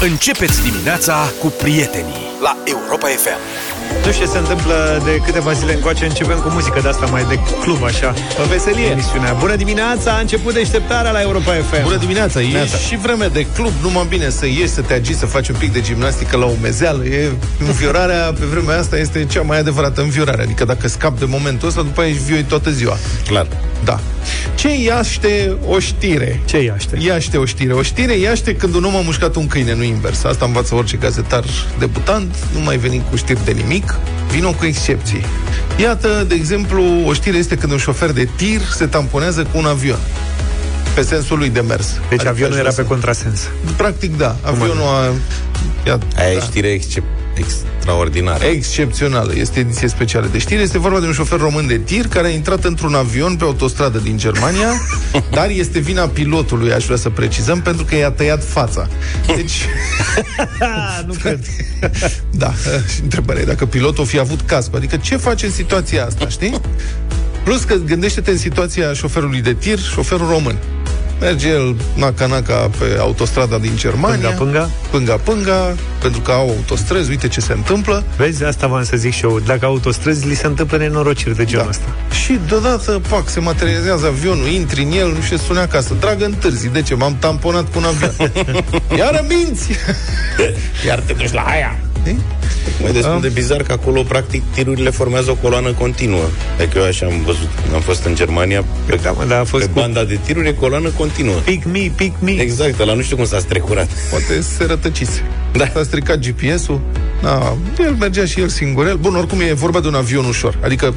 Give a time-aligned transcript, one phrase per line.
[0.00, 3.38] Începeți dimineața cu prietenii la Europa FM.
[4.06, 6.04] Nu știu ce se întâmplă de câteva zile încoace.
[6.04, 8.10] Începem cu muzică de asta mai de club așa.
[8.10, 8.86] Pe veselie.
[8.86, 9.32] Emisiunea.
[9.32, 12.76] Bună dimineața, a început deșteptarea la Europa FM Bună dimineața, e Neața.
[12.76, 15.72] și vreme de club Numai bine să ieși, să te agiți, să faci un pic
[15.72, 17.04] de gimnastică la umezeală.
[17.04, 17.30] E,
[17.66, 20.42] Înviorarea pe vremea asta este cea mai adevărată înviorare.
[20.42, 22.96] Adică dacă scap de momentul ăsta, după aia ești vioi toată ziua.
[23.26, 23.46] Clar.
[23.86, 24.00] Da
[24.54, 26.40] Ce iaște o știre?
[26.44, 26.96] Ce iaște?
[27.00, 27.72] Iaște o știre.
[27.72, 30.24] O știre iaște când un om a mușcat un câine, nu invers.
[30.24, 31.44] Asta învață orice gazetar
[31.78, 33.94] debutant, nu mai veni cu știri de nimic,
[34.30, 35.24] vină cu excepții.
[35.80, 39.64] Iată, de exemplu, o știre este când un șofer de tir se tamponează cu un
[39.64, 39.98] avion.
[40.94, 41.86] Pe sensul lui de mers.
[41.86, 44.36] Deci Adică avionul aș era vrea pe contrasens să- Practic, da.
[44.42, 45.12] Avionul a...
[45.86, 46.44] Ia, Aia e da.
[46.44, 48.44] știre excep- extraordinară.
[48.44, 50.62] Excepțională, este ediție specială de știri.
[50.62, 53.98] Este vorba de un șofer român de tir care a intrat într-un avion pe autostradă
[53.98, 54.72] din Germania,
[55.36, 58.88] dar este vina pilotului, aș vrea să precizăm, pentru că i-a tăiat fața.
[59.26, 59.66] Deci,
[60.60, 61.40] ah, Nu cred
[62.42, 62.52] da,
[62.94, 64.74] și întrebarea e dacă pilotul o fi avut casc.
[64.74, 66.60] Adică ce face în situația asta, știi?
[67.44, 70.56] Plus că gândește-te în situația șoferului de tir, șoferul român.
[71.20, 74.28] Merge el naca-naca pe autostrada din Germania.
[74.28, 74.70] Pânga-pânga?
[74.90, 78.04] Pânga-pânga, pentru că au autostrăzi, uite ce se întâmplă.
[78.16, 81.64] Vezi, asta v-am să zic și eu Dacă autostrăzi, li se întâmplă nenorociri de genul
[81.64, 81.70] Da.
[81.70, 81.84] ăsta
[82.24, 85.94] Și deodată, pac, se materializează avionul, intri în el, nu știu ce spune acasă.
[86.00, 86.68] Dragă, întârzi.
[86.68, 86.94] De ce?
[86.94, 88.32] M-am tamponat cu un avion.
[88.98, 89.70] Iară minți!
[90.86, 91.76] Iar te duci la aia.
[92.00, 92.18] Știi?
[92.82, 93.18] Mai destul Da.
[93.20, 96.24] de bizar că acolo, practic, tirurile formează o coloană continuă.
[96.60, 99.64] Adică eu așa am văzut, am fost în Germania, pe, Da, mă, dar a fost
[99.64, 101.34] pe cu- banda de tiruri e coloană continuă.
[101.34, 103.88] Pick me, pick me Exact, la nu știu cum s-a strecurat.
[104.10, 105.22] Poate se rătăcise.
[105.52, 105.66] Da.
[105.74, 106.80] S-a stricat GPS-ul.
[107.22, 108.96] Da, el mergea și el singurel.
[108.96, 110.58] Bun, oricum e vorba de un avion ușor.
[110.64, 110.94] Adică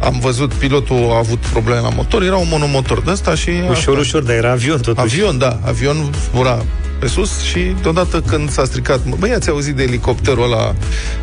[0.00, 3.48] am văzut, pilotul a avut probleme la motor, era un monomotor de ăsta și...
[3.50, 3.90] Ușor, asta.
[3.90, 5.96] ușor, dar era avion totuși Avion, da, avion
[6.30, 6.64] zbura
[6.98, 10.74] pe sus și deodată când s-a stricat, băi, ați auzit de elicopterul ăla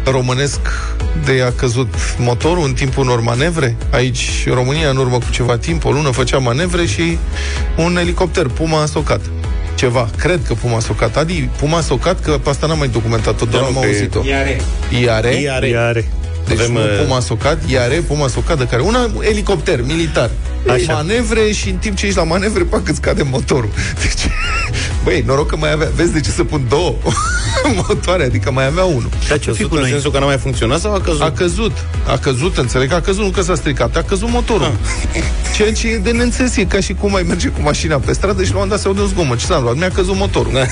[0.05, 0.59] românesc
[1.25, 3.75] de a căzut motorul în timpul unor manevre?
[3.91, 7.17] Aici, în România, în urmă cu ceva timp, o lună, făcea manevre și
[7.77, 9.21] un elicopter, Puma a socat.
[9.75, 11.17] Ceva, cred că Puma a socat.
[11.17, 13.85] Adi, Puma a socat, că pe asta n-am mai documentat-o, doar Da, am nu, că
[13.85, 14.21] e- auzit-o.
[14.25, 14.61] Iare.
[15.01, 15.35] Iare?
[15.35, 15.67] Iare.
[15.67, 16.11] Iare
[16.47, 20.29] Deci Avem, nu uh, Puma socat, iare Puma socat de care una elicopter militar.
[20.67, 20.93] Așa.
[20.93, 23.69] Manevre și în timp ce ești la manevre, pac, îți scade motorul.
[24.01, 24.31] Deci,
[25.03, 26.95] băi, noroc că mai avea, vezi de ce să pun două
[27.87, 29.09] motoare, adică mai avea unul.
[29.29, 29.89] Dar ce-o fi Căzut cu în noi?
[29.91, 31.21] sensul că n-a mai funcționat sau a căzut?
[31.21, 31.71] A căzut,
[32.07, 34.71] a căzut, înțeleg că a căzut, nu că s-a stricat, a căzut motorul.
[35.55, 38.43] Ceea ce e de neînțeles, e ca și cum mai merge cu mașina pe stradă
[38.43, 39.37] și la un dat se aude un zgomot.
[39.37, 39.75] Ce s-a luat?
[39.75, 40.51] Mi-a căzut motorul.
[40.53, 40.65] Da.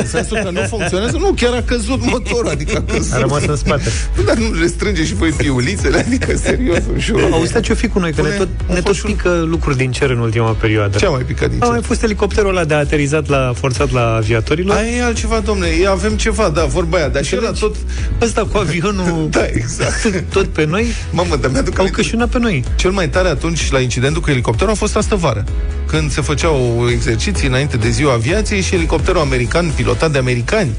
[0.00, 3.12] În sensul că nu funcționează, nu, chiar a căzut motorul, adică a căzut.
[3.12, 3.90] A rămas în spate
[4.26, 7.28] Dar nu restrânge și voi piulițele, adică serios, ușor.
[7.32, 8.12] Auzi, dar ce-o fi cu noi?
[8.12, 10.50] Că ne Pune- tot, au ne tot fost un- pică lucruri din cer în ultima
[10.50, 11.70] perioadă Ce a mai picat din A cer?
[11.72, 15.88] mai fost elicopterul ăla de aterizat la, forțat la aviatorilor Aia e altceva, domne, e,
[15.88, 17.76] avem ceva, da, vorba aia, dar și ăla tot...
[18.20, 20.12] Ăsta cu avionul Da, exact.
[20.34, 22.00] tot pe noi Mamă, dar mi-aduc Au aminte.
[22.02, 25.44] cășunat pe noi Cel mai tare atunci la incidentul cu elicopterul a fost astă vară,
[25.86, 30.70] când se făceau exerciții înainte de ziua aviației și elicopterul american, pilotat de americani,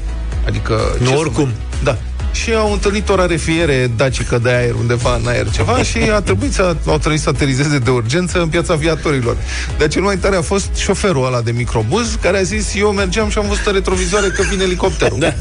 [0.46, 0.74] adică...
[0.98, 1.44] Nu ce să oricum.
[1.44, 1.54] mai-
[1.84, 1.98] Da.
[2.32, 6.52] Și au întâlnit o rarefiere dacică de aer undeva în aer ceva și a trebuit
[6.52, 9.36] să, au trebuit să aterizeze de urgență în piața aviatorilor.
[9.78, 13.28] Dar cel mai tare a fost șoferul ăla de microbuz care a zis, eu mergeam
[13.28, 15.18] și am văzut în retrovizoare că vine elicopterul.
[15.18, 15.34] Da.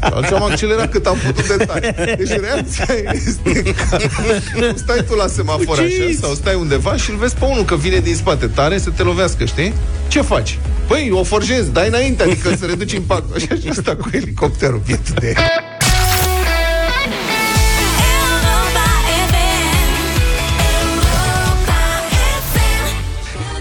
[0.00, 2.14] Atunci am accelerat cât am putut de tare.
[2.18, 3.74] Deci reacția este
[4.52, 7.76] că stai tu la semafor așa sau stai undeva și îl vezi pe unul că
[7.76, 9.74] vine din spate tare să te lovească, știi?
[10.08, 10.58] Ce faci?
[10.86, 13.34] Păi, o forjezi, dai înainte, adică să reduci impactul.
[13.34, 15.26] Așa și asta cu elicopterul, bietul de...
[15.26, 15.77] Europa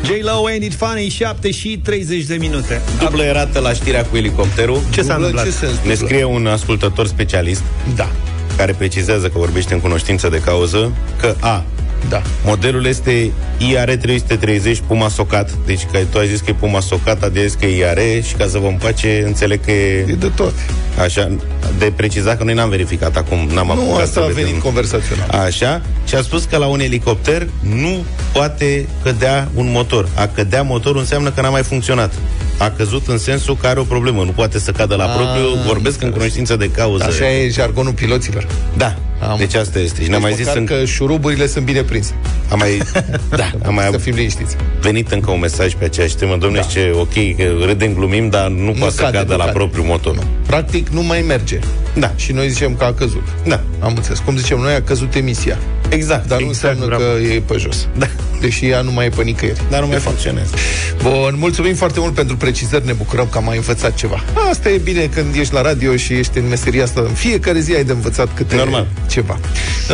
[0.07, 4.81] J-Lo Ain't It Funny 7 și 30 de minute Dublă erată la știrea cu elicopterul.
[4.89, 5.45] Ce s-a Dublă, întâmplat?
[5.45, 6.07] ce sens Ne dublă?
[6.07, 7.61] scrie un ascultător specialist
[7.95, 8.09] Da,
[8.57, 11.63] care precizează că vorbește în cunoștință de cauză că A.
[12.09, 12.21] da.
[12.45, 13.31] Modelul este
[13.71, 15.51] IAR 330 Puma Socat.
[15.65, 17.97] Deci că tu ai zis că e Puma Socat, a zis că e IAR
[18.27, 20.53] și ca să vă împace, înțeleg că E e de tot.
[20.99, 21.31] așa.
[21.77, 24.43] De precizat că noi n-am verificat acum, n-am Nu, apucat asta să a vedem.
[24.43, 25.29] venit conversațional.
[25.29, 30.07] Așa, și a spus că la un elicopter nu poate cădea un motor.
[30.15, 32.13] A cădea motorul înseamnă că n-a mai funcționat.
[32.57, 35.61] A căzut în sensul că are o problemă, nu poate să cadă la Ah, propriu,
[35.65, 37.03] vorbesc în cunoștință de cauză.
[37.03, 38.47] Așa e jargonul piloților.
[38.77, 38.95] Da.
[39.29, 40.03] Am Deci asta este.
[40.03, 40.65] Și ne-am mai Deci zis măcar în...
[40.67, 42.13] că șuruburile sunt bine prinse.
[42.49, 42.81] Am mai,
[43.41, 44.55] da, am mai Să fim liniștiți.
[44.81, 46.37] venit încă un mesaj pe aceeași temă.
[46.39, 46.65] Domne, da.
[46.65, 49.57] ce ok, că râdem, glumim, dar nu, poate să cade, cadă nu la cade.
[49.57, 50.17] propriul motor.
[50.45, 51.59] Practic nu mai merge.
[51.93, 52.11] Da.
[52.15, 53.23] Și noi zicem că a căzut.
[53.47, 53.61] Da.
[53.79, 54.19] Am înțeles.
[54.19, 55.57] Cum zicem noi, a căzut emisia.
[55.89, 56.27] Exact.
[56.27, 57.03] Dar nu Exact, înseamnă bravo.
[57.13, 57.87] că e pe jos.
[57.97, 58.07] Da.
[58.41, 59.61] Deși ea nu mai e pe nicăieri.
[59.69, 60.53] Dar nu mai funcționează.
[61.01, 64.23] Bun, mulțumim foarte mult pentru precizări, ne bucurăm că am mai învățat ceva.
[64.49, 67.01] Asta e bine când ești la radio și ești în meseria asta.
[67.01, 68.87] În fiecare zi ai de învățat câte Normal.
[69.09, 69.39] ceva.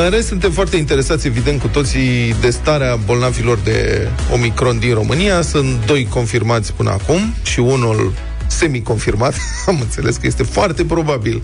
[0.04, 5.42] În rest, suntem foarte interesați, evident, cu toții de starea bolnavilor de Omicron din România.
[5.42, 8.13] Sunt doi confirmați până acum și unul
[8.54, 9.34] semi-confirmat.
[9.68, 11.42] Am înțeles că este foarte probabil.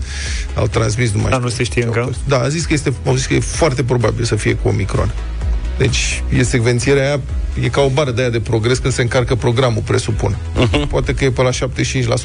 [0.54, 1.30] Au transmis numai.
[1.30, 2.06] Dar nu se știe ce au încă?
[2.06, 2.20] fost.
[2.28, 5.12] Da, a zis că este, au zis că e foarte probabil să fie cu Omicron.
[5.78, 7.20] Deci, e secvențierea aia,
[7.62, 10.36] e ca o bară de aia de progres când se încarcă programul, presupun.
[10.36, 10.88] Uh-huh.
[10.88, 11.52] Poate că e pe la 75%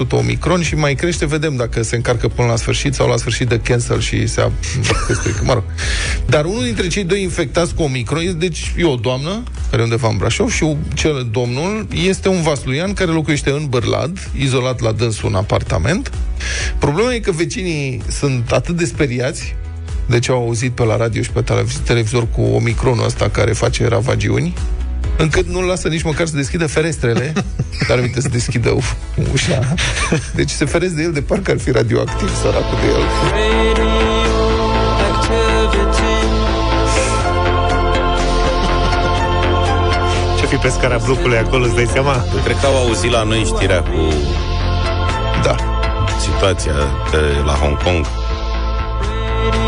[0.09, 3.59] Omicron și mai crește, vedem dacă se încarcă până la sfârșit sau la sfârșit de
[3.59, 5.63] cancel și se ap- se strică, mă rog.
[6.25, 9.85] Dar unul dintre cei doi infectați cu Omicron, este, deci e o doamnă, care e
[9.85, 14.91] undeva în Brașov, și cel domnul este un vasluian care locuiește în Bărlad, izolat la
[14.91, 16.11] dânsul în apartament.
[16.79, 19.55] Problema e că vecinii sunt atât de speriați
[20.05, 23.87] deci au auzit pe la radio și pe televiz- televizor cu omicronul ăsta care face
[23.87, 24.53] ravagiuni,
[25.17, 27.33] încât nu-l lasă nici măcar să deschidă ferestrele,
[27.87, 28.81] dar uite să deschidă u-
[29.33, 29.73] ușa.
[30.35, 33.03] Deci se feresc de el de parcă ar fi radioactiv, săracul de el.
[40.39, 42.23] Ce fi pe scara blocului acolo, îți dai seama?
[42.43, 44.13] Cred că au auzit la noi știrea cu
[45.43, 45.55] Da.
[46.19, 46.73] situația
[47.11, 48.05] de la Hong Kong.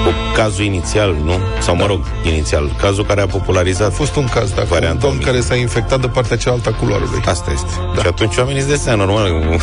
[0.05, 1.37] Cu cazul inițial, nu?
[1.59, 2.71] Sau, mă rog, inițial.
[2.81, 5.33] Cazul care a popularizat A fost un caz, dacă un Varianta domn Omicron.
[5.33, 7.21] care s-a infectat de partea cealaltă a culoarului.
[7.25, 7.71] Asta este.
[7.95, 8.01] Da.
[8.01, 9.57] Și atunci oamenii îți dă seama, normal,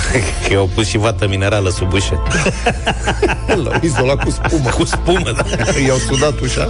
[0.47, 2.23] că i-au pus și vată minerală sub ușă.
[3.65, 4.71] L-au izolat cu spumă.
[4.71, 5.44] Cu spumă, da.
[5.87, 6.69] I-au sudat ușa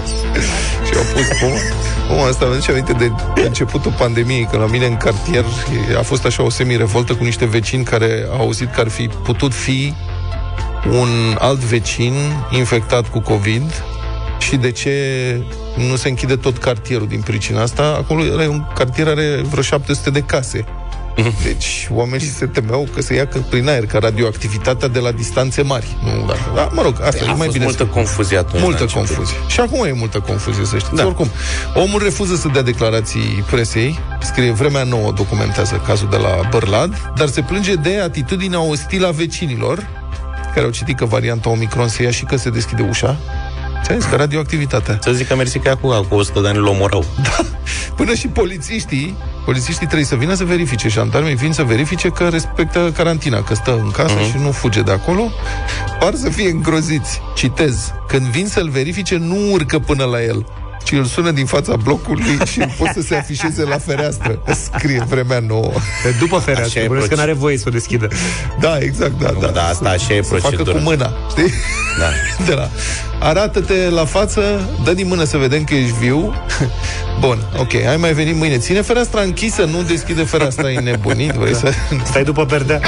[0.87, 1.55] și au pus spumă.
[2.09, 3.12] Bun, asta mi-aduce aminte de
[3.45, 5.45] începutul pandemiei, când la mine în cartier
[5.99, 9.53] a fost așa o semi-revoltă cu niște vecini care au auzit că ar fi putut
[9.55, 9.95] fi
[10.91, 12.15] un alt vecin
[12.51, 13.85] infectat cu COVID
[14.39, 14.93] și de ce
[15.89, 17.83] nu se închide tot cartierul din pricina asta.
[17.99, 20.65] Acolo era un cartier are vreo 700 de case.
[21.43, 25.63] Deci oamenii se temeau că se ia că- prin aer, ca radioactivitatea de la distanțe
[25.63, 25.97] mari.
[26.05, 27.65] Nu, da, da, mă rog, asta A e mai fost bine.
[27.65, 28.55] multă să- confuzie atunci.
[28.55, 29.07] la Multă început.
[29.07, 29.37] confuzie.
[29.49, 30.95] Și acum e multă confuzie, să știți.
[30.95, 31.07] Da.
[31.07, 31.29] Oricum,
[31.75, 37.29] omul refuză să dea declarații presei, scrie Vremea Nouă documentează cazul de la Bărlad, dar
[37.29, 39.87] se plânge de atitudinea ostilă a vecinilor,
[40.55, 43.17] care au citit că varianta Omicron se ia și că se deschide ușa.
[43.85, 44.99] Ți-am zis că radioactivitatea.
[45.03, 47.05] Să zic că mersi că acum, cu 100 de ani îl omorau.
[47.97, 52.93] Până și polițiștii, polițiștii trebuie să vină să verifice, jandarmii vin să verifice că respectă
[52.97, 54.31] carantina, că stă în casă Mhm.
[54.31, 55.31] și nu fuge de acolo.
[55.99, 57.21] Par să fie îngroziți.
[57.35, 57.93] Citez.
[58.09, 60.47] Când vin să-l verifice, nu urcă până la el,
[60.85, 64.43] ci îl sună din fața blocului și îl pot să se afișeze la fereastră.
[64.73, 65.73] Scrie vremea nouă.
[66.03, 67.27] De După Așa fereastră, e bănuiesc că proces.
[67.27, 68.09] n-are voie să o deschidă.
[68.61, 69.47] Da, exact, da, da.
[69.47, 70.77] da, asta așa e să facă procedura.
[70.77, 71.53] cu mâna, știi?
[71.99, 72.09] Da.
[72.47, 72.69] De la,
[73.21, 76.35] arată-te la față, dă din mână să vedem că ești viu.
[77.21, 78.59] Bun, ok, ai mai venit mâine.
[78.59, 81.31] Ține fereastra închisă, nu deschide fereastra, e nebunit.
[81.33, 81.73] Vrei să...
[82.05, 82.81] Stai după perdea.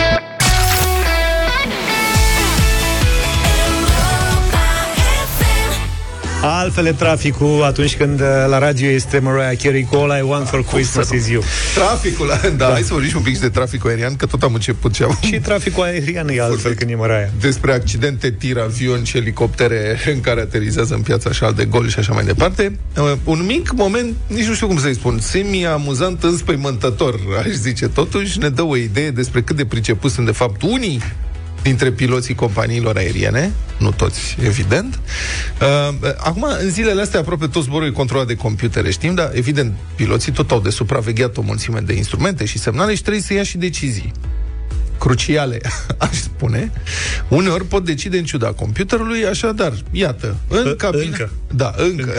[6.43, 10.49] Altfel e traficul atunci când uh, la radio este Mariah Carey cu All I Want
[10.49, 11.43] for Christmas is You.
[11.75, 14.55] Traficul, da, hai să vorbim și un pic și de traficul aerian, că tot am
[14.55, 17.29] început ce am Și traficul aerian e altfel când e Mariah.
[17.41, 21.99] despre accidente, tir, avion și elicoptere în care aterizează în piața așa de gol și
[21.99, 22.79] așa mai departe.
[22.97, 28.39] Uh, Un mic moment, nici nu știu cum să-i spun, semi-amuzant, înspăimântător, aș zice totuși,
[28.39, 31.01] ne dă o idee despre cât de pricepuți sunt de fapt unii
[31.67, 35.01] dintre piloții companiilor aeriene, nu toți, evident.
[35.61, 39.75] Uh, acum, în zilele astea, aproape tot zborul e controlat de computere, știm, dar, evident,
[39.97, 43.43] piloții tot au de supravegheat o mulțime de instrumente și semnale și trebuie să ia
[43.43, 44.13] și decizii
[44.99, 45.61] cruciale,
[45.99, 46.73] aș spune,
[47.29, 51.03] uneori pot decide în ciuda computerului, așadar, iată, în Ă- cabina...
[51.05, 51.31] încă.
[51.55, 52.13] Da, încă.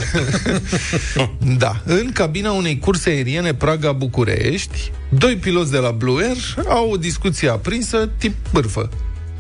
[1.63, 6.98] da, în cabina unei curse aeriene Praga-București, doi piloți de la Blue Air au o
[6.98, 8.89] discuție aprinsă tip bârfă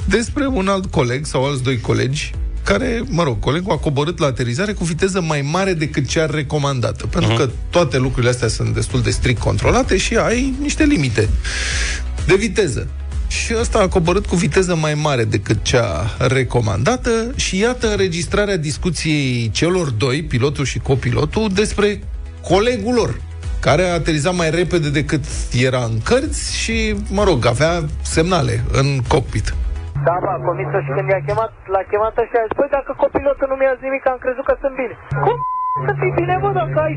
[0.07, 2.31] despre un alt coleg sau alți doi colegi
[2.63, 7.07] care, mă rog, colegul a coborât la aterizare cu viteză mai mare decât cea recomandată.
[7.07, 11.29] Pentru că toate lucrurile astea sunt destul de strict controlate și ai niște limite
[12.25, 12.87] de viteză.
[13.27, 19.49] Și ăsta a coborât cu viteză mai mare decât cea recomandată și iată înregistrarea discuției
[19.53, 22.03] celor doi, pilotul și copilotul, despre
[22.41, 23.21] colegul lor,
[23.59, 25.23] care a aterizat mai repede decât
[25.59, 29.53] era în cărți și, mă rog, avea semnale în cockpit.
[30.05, 33.47] Da, ba, comisă și când i-a chemat, l-a chemat ăștia, a zis, păi dacă copilotul
[33.51, 34.95] nu mi-a zis nimic, am crezut că sunt bine.
[35.25, 35.37] Cum
[35.87, 36.95] să fii bine, bă, dacă ai...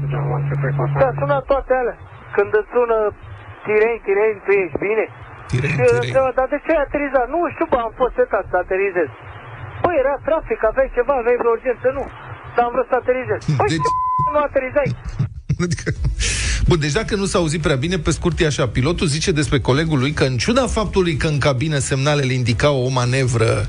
[0.99, 1.97] Te-a sunat toate alea.
[2.37, 2.99] Când îți sună
[3.67, 5.05] tireni, tireni, tu ești bine?
[5.51, 6.05] Tireni, și el tireni.
[6.07, 7.27] întreba, dar de ce ai aterizat?
[7.35, 9.11] Nu știu, bă, am fost setat să aterizez.
[9.85, 12.05] Păi era trafic, aveai ceva, aveai vreo urgență, nu.
[12.55, 13.41] Dar am vrut să aterizez.
[13.61, 13.85] Păi Deci-
[14.25, 14.89] ce nu aterizai?
[15.63, 15.95] Adică...
[16.67, 18.69] Bun, deci dacă nu s-a auzit prea bine, pe scurt e așa.
[18.69, 22.89] Pilotul zice despre colegul lui că în ciuda faptului că în cabină semnalele indicau o
[22.89, 23.69] manevră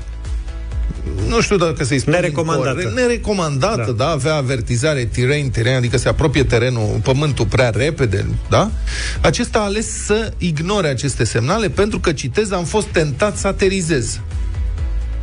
[1.28, 2.74] nu știu dacă să-i spun Nerecomandată.
[2.74, 3.84] corect, nerecomandată, da.
[3.84, 3.92] Da.
[3.92, 8.70] da, avea avertizare teren, teren, adică se apropie terenul, pământul prea repede, da?
[9.20, 14.20] Acesta a ales să ignore aceste semnale pentru că, citez, am fost tentat să aterizez.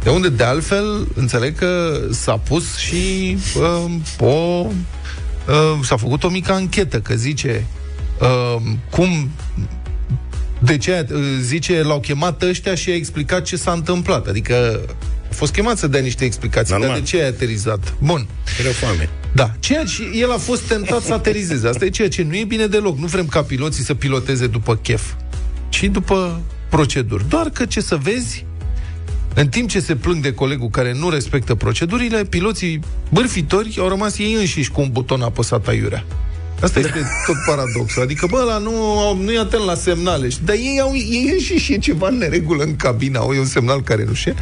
[0.04, 4.68] De unde, de altfel, înțeleg că s-a pus și uh, o...
[5.50, 7.66] Uh, s-a făcut o mică anchetă, că zice
[8.22, 9.30] uh, cum
[10.60, 14.28] de ce uh, zice, l-au chemat ăștia și a explicat ce s-a întâmplat.
[14.28, 14.82] Adică
[15.30, 16.90] a fost chemat să dea niște explicații, Normal.
[16.90, 17.94] dar de ce ai aterizat?
[18.00, 18.28] Bun.
[18.60, 19.10] Era foame.
[19.34, 21.68] Da, ceea ce el a fost tentat să aterizeze.
[21.68, 22.98] Asta e ceea ce nu e bine deloc.
[22.98, 25.14] Nu vrem ca piloții să piloteze după chef,
[25.70, 27.30] ci după proceduri.
[27.30, 28.46] Doar că ce să vezi,
[29.40, 32.80] în timp ce se plâng de colegul care nu respectă procedurile, piloții
[33.12, 36.06] bârfitori au rămas ei înșiși cu un buton apăsat aiurea.
[36.62, 38.02] Asta este tot paradoxul.
[38.02, 40.30] Adică, bă, la nu, au- nu e atent la semnale.
[40.30, 43.46] Și- Dar ei, au, ei înșiși e ceva în neregulă în cabina, au e un
[43.46, 44.34] semnal care nu știe.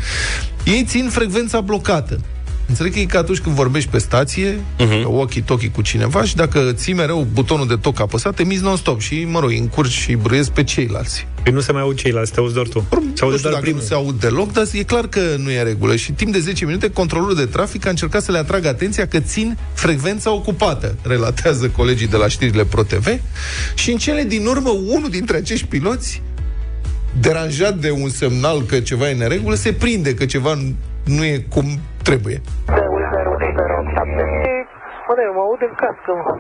[0.66, 2.20] Ei țin frecvența blocată.
[2.68, 5.04] Înțeleg că e ca atunci când vorbești pe stație, uh-huh.
[5.04, 9.40] walkie-talkie cu cineva și dacă ții mereu butonul de toc apăsat, emiți non-stop și, mă
[9.40, 11.28] rog, încurci și brâiezi pe ceilalți.
[11.44, 12.80] Păi nu se mai aud ceilalți, te auzi doar tu.
[12.90, 13.80] Se nu aude știu doar dacă primul.
[13.80, 15.96] nu se aud deloc, dar e clar că nu e în regulă.
[15.96, 19.20] Și timp de 10 minute, controlorul de trafic a încercat să le atragă atenția că
[19.20, 23.08] țin frecvența ocupată, relatează colegii de la știrile ProTV.
[23.76, 26.22] Și în cele din urmă, unul dintre acești piloți,
[27.20, 30.60] deranjat de un semnal că ceva e în neregulă, se prinde că ceva
[31.04, 32.38] nu e cum trebuie.
[35.08, 36.34] Mă, da, eu mă aud în cască, mă.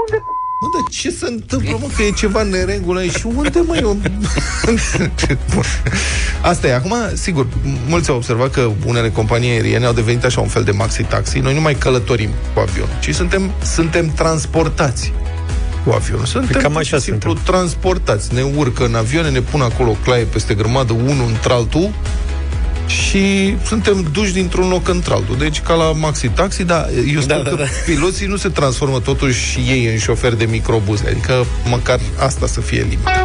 [0.00, 0.18] Unde
[0.60, 3.16] Mă, dar ce se întâmplă, mă, că e ceva în neregulă aici?
[3.16, 3.96] Și unde, mă, eu...
[5.54, 5.64] Bun.
[6.50, 6.74] Asta e.
[6.74, 7.46] Acum, sigur,
[7.88, 11.38] mulți au observat că unele companii aeriene au devenit așa un fel de maxi-taxi.
[11.38, 15.12] Noi nu mai călătorim cu avionul, ci suntem, suntem transportați
[15.84, 16.24] cu avionul.
[16.24, 17.54] Suntem cam pur așa și simplu suntem.
[17.54, 18.34] transportați.
[18.34, 21.90] Ne urcă în avioane, ne pun acolo claie peste grămadă, unul într-altul,
[22.88, 25.36] și suntem duși dintr-un loc într-altul.
[25.38, 27.64] Deci ca la maxi-taxi, dar eu sper Da, da, da, că da.
[27.92, 31.04] piloții nu se transformă totuși și ei în șoferi de microbuze.
[31.10, 33.24] Adică măcar asta să fie limita.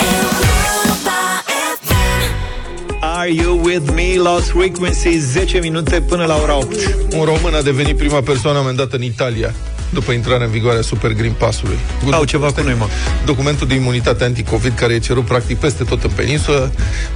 [0.00, 1.44] Europa
[1.84, 3.00] FM.
[3.00, 4.14] Are you with me?
[4.16, 6.74] Lost Frequency 10 minute până la ora 8
[7.16, 9.54] Un român a devenit prima persoană amendată în Italia
[9.94, 11.78] după intrarea în vigoare a Super Green Pass-ului.
[12.10, 12.86] Au ceva Asta cu e noi, mă.
[13.24, 16.72] Documentul de imunitate anticovid care e cerut practic peste tot în peninsulă.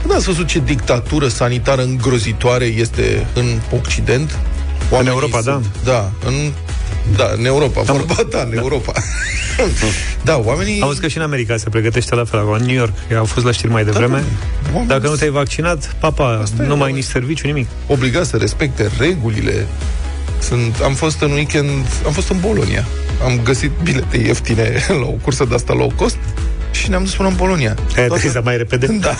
[0.06, 4.38] Nu ați văzut ce dictatură sanitară îngrozitoare este în Occident?
[4.90, 5.61] Oamenii Europa, da.
[5.85, 6.35] Da, în
[7.16, 8.92] da, în Europa, vorba ta, în Europa.
[10.25, 10.80] da, oamenii...
[10.80, 13.25] Auzi că și în America se pregătește la fel, acolo, în New York, că au
[13.25, 14.16] fost la știri mai devreme.
[14.16, 14.68] da.
[14.68, 16.97] Oamenii Dacă nu te-ai vaccinat, papa, Asta e, nu mai ai oameni.
[16.97, 17.66] nici serviciu, nimic.
[17.87, 19.66] obligați să respecte regulile.
[20.38, 22.85] Sunt, am fost în weekend, am fost în Bolonia.
[23.25, 26.16] Am găsit bilete ieftine la o cursă de asta low cost
[26.71, 27.76] și ne-am dus până în Bolonia.
[27.97, 28.87] Ai aterizat mai repede.
[29.00, 29.14] Da.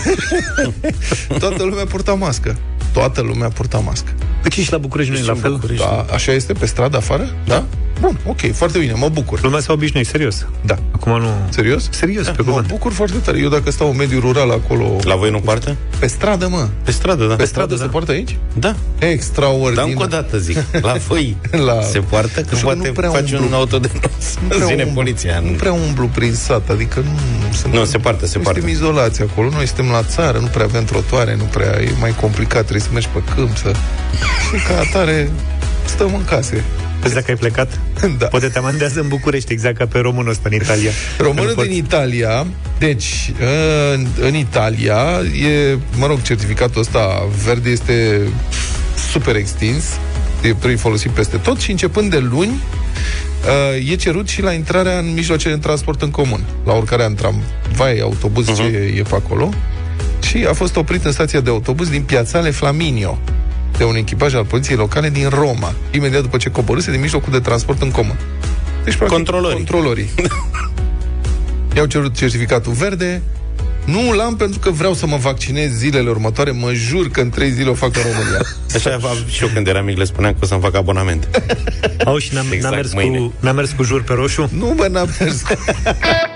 [1.39, 2.57] Toată lumea purta mască.
[2.93, 4.11] Toată lumea purta mască.
[4.41, 5.59] Păi și la București nu e la fel?
[5.77, 7.35] Da, așa este pe stradă afară?
[7.45, 7.65] Da?
[7.99, 9.41] Bun, ok, foarte bine, mă bucur.
[9.43, 10.45] Lumea s-a obișnuit, serios.
[10.61, 10.77] Da.
[10.91, 11.27] Acum nu...
[11.49, 11.87] Serios?
[11.91, 12.67] Serios, pe Mă cuvânt.
[12.67, 13.39] bucur foarte tare.
[13.39, 14.95] Eu dacă stau în mediul rural acolo...
[15.03, 15.75] La voi nu poartă?
[15.99, 16.67] Pe stradă, mă.
[16.83, 17.35] Pe stradă, da.
[17.35, 17.89] Pe stradă se da.
[17.89, 18.37] poartă aici?
[18.53, 18.75] Da.
[18.99, 19.85] Dar Extraordinar.
[19.87, 23.09] încă o dată zic, la voi La- se poartă că Nu știu, poate nu prea
[23.09, 23.47] face umblu.
[23.47, 25.39] un auto de Nu prea Zine umblu- poliția.
[25.39, 27.09] Nu prea umblu prin sat, adică nu...
[27.53, 28.59] Sunt, Nu, se poartă, se noi poartă.
[28.61, 32.13] suntem izolați acolo, noi suntem la țară, nu prea avem trotuare, nu prea e mai
[32.21, 33.71] complicat, trebuie să mergi pe câmp, să...
[34.49, 35.31] Și ca atare
[35.85, 36.63] stăm în case.
[37.01, 37.79] Vezi dacă ai plecat?
[38.17, 38.25] Da.
[38.25, 40.91] Poate te amandează în București, exact ca pe românul ăsta în Italia.
[41.17, 42.47] Românul Nu din Italia,
[42.79, 43.33] deci,
[43.93, 44.97] în, în Italia,
[45.47, 48.21] e, mă rog, certificatul ăsta verde este
[49.11, 49.83] super extins,
[50.41, 52.63] e pre folosit peste tot și începând de luni,
[53.79, 57.15] uh, e cerut și la intrarea în mijloace de transport în comun, la oricare în
[57.15, 58.55] tramvai, autobuz, uh-huh.
[58.55, 59.49] ce e, e pe acolo.
[60.21, 63.19] Și a fost oprit în stația de autobuz din Piațale Flaminio
[63.79, 67.39] de un echipaj al poliției locale din Roma, imediat după ce coborâse din mijlocul de
[67.39, 68.19] transport în comun.
[68.83, 69.55] Deci, practic, Controlorii.
[69.55, 70.09] controlorii.
[71.75, 73.21] I-au cerut certificatul verde,
[73.85, 76.51] nu l-am pentru că vreau să mă vaccinez zilele următoare.
[76.51, 78.41] Mă jur că în trei zile o fac în România.
[78.75, 81.27] Așa am și eu când eram mic le spuneam că o să-mi fac abonament.
[82.05, 83.17] Au și n-am, Exact, n-a, mers mâine.
[83.17, 84.49] cu, n-a mers cu jur pe roșu?
[84.53, 85.41] nu, mă, n-am mers.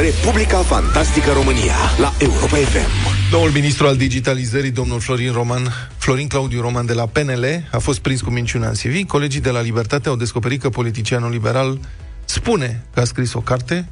[0.00, 2.90] Republica Fantastică România la Europa FM.
[3.30, 7.98] Noul ministru al digitalizării, domnul Florin Roman, Florin Claudiu Roman de la PNL, a fost
[7.98, 9.06] prins cu minciuna în CV.
[9.06, 11.78] Colegii de la Libertate au descoperit că politicianul liberal
[12.24, 13.88] spune că a scris o carte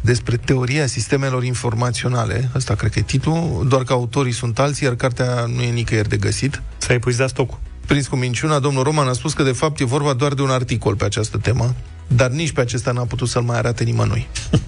[0.00, 2.50] despre teoria sistemelor informaționale.
[2.54, 6.08] Asta cred că e titlul, doar că autorii sunt alții, iar cartea nu e nicăieri
[6.08, 6.62] de găsit.
[6.78, 7.58] S-a epuizat stocul.
[7.86, 10.50] Prins cu minciuna, domnul Roman a spus că de fapt e vorba doar de un
[10.50, 11.74] articol pe această temă,
[12.06, 14.28] dar nici pe acesta n-a putut să-l mai arate nimănui.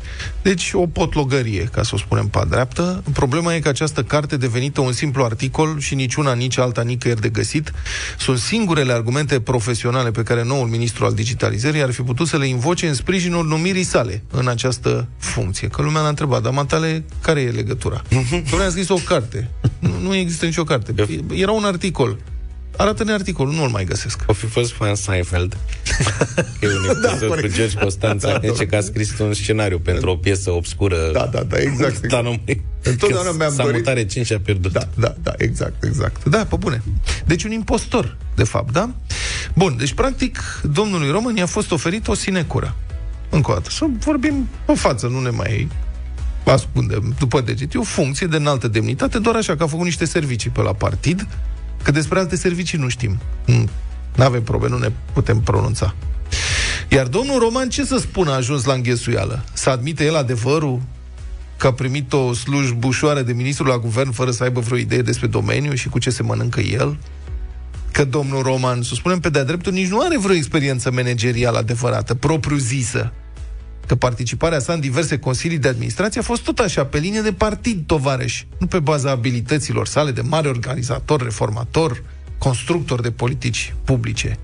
[0.43, 3.03] Deci o potlogărie, ca să o spunem pe dreaptă.
[3.13, 7.29] Problema e că această carte, devenită un simplu articol și niciuna, nici alta, nicăieri de
[7.29, 7.73] găsit,
[8.19, 12.47] sunt singurele argumente profesionale pe care noul ministru al digitalizării ar fi putut să le
[12.47, 15.69] invoce în sprijinul numirii sale în această funcție.
[15.69, 18.03] Că lumea l-a întrebat, dar matale, care e legătura?
[18.51, 19.51] Domnule, a scris o carte.
[19.79, 20.95] Nu, nu există nicio carte.
[21.35, 22.19] Era un articol.
[22.79, 24.23] Arată-ne articolul, nu-l mai găsesc.
[24.27, 25.57] O fi fost fan Seinfeld.
[26.61, 26.73] e un
[27.05, 27.49] episod corect.
[27.49, 28.33] cu George Costanța.
[28.33, 31.11] Da, Da, zice că a scris un scenariu pentru o piesă obscură.
[31.13, 32.07] Da, da, da, exact.
[32.13, 32.63] Dar nu mai...
[32.83, 34.73] Întotdeauna Când mi-am S-a dorit- mutat recent și a pierdut.
[34.73, 36.25] Da, da, da, exact, exact.
[36.25, 36.83] Da, pe bune.
[37.27, 38.91] Deci un impostor, de fapt, da?
[39.55, 42.75] Bun, deci practic domnului Roman i-a fost oferit o sinecură.
[43.31, 45.69] Încă o dată, să vorbim în față, nu ne mai
[46.45, 47.75] ascundem după deget.
[47.75, 50.73] E o funcție de înaltă demnitate, doar așa că a făcut niște servicii pe la
[50.73, 51.27] partid,
[51.83, 53.19] că despre alte servicii nu știm.
[54.17, 55.95] Nu avem probe, nu ne putem pronunța.
[56.89, 59.45] Iar domnul Roman, ce să spună, a ajuns la înghesuială?
[59.53, 60.81] Să admite el adevărul
[61.57, 65.27] că a primit o slujbușoară de ministru la guvern fără să aibă vreo idee despre
[65.27, 66.99] domeniu și cu ce se mănâncă el?
[67.93, 72.15] Că domnul Roman, să spunem pe de-a dreptul, nici nu are vreo experiență managerială adevărată,
[72.15, 73.13] propriu-zisă.
[73.89, 77.33] Că participarea sa în diverse consilii de administrație a fost tot așa, pe linie de
[77.33, 82.03] partid, tovarăș, nu pe baza abilităților sale de mare organizator, reformator,
[82.39, 84.39] constructor de politici publice.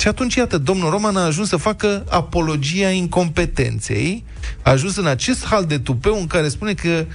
[0.00, 4.24] Și atunci, iată, domnul Roman a ajuns să facă apologia incompetenței,
[4.62, 7.06] a ajuns în acest hal de tupeu în care spune că,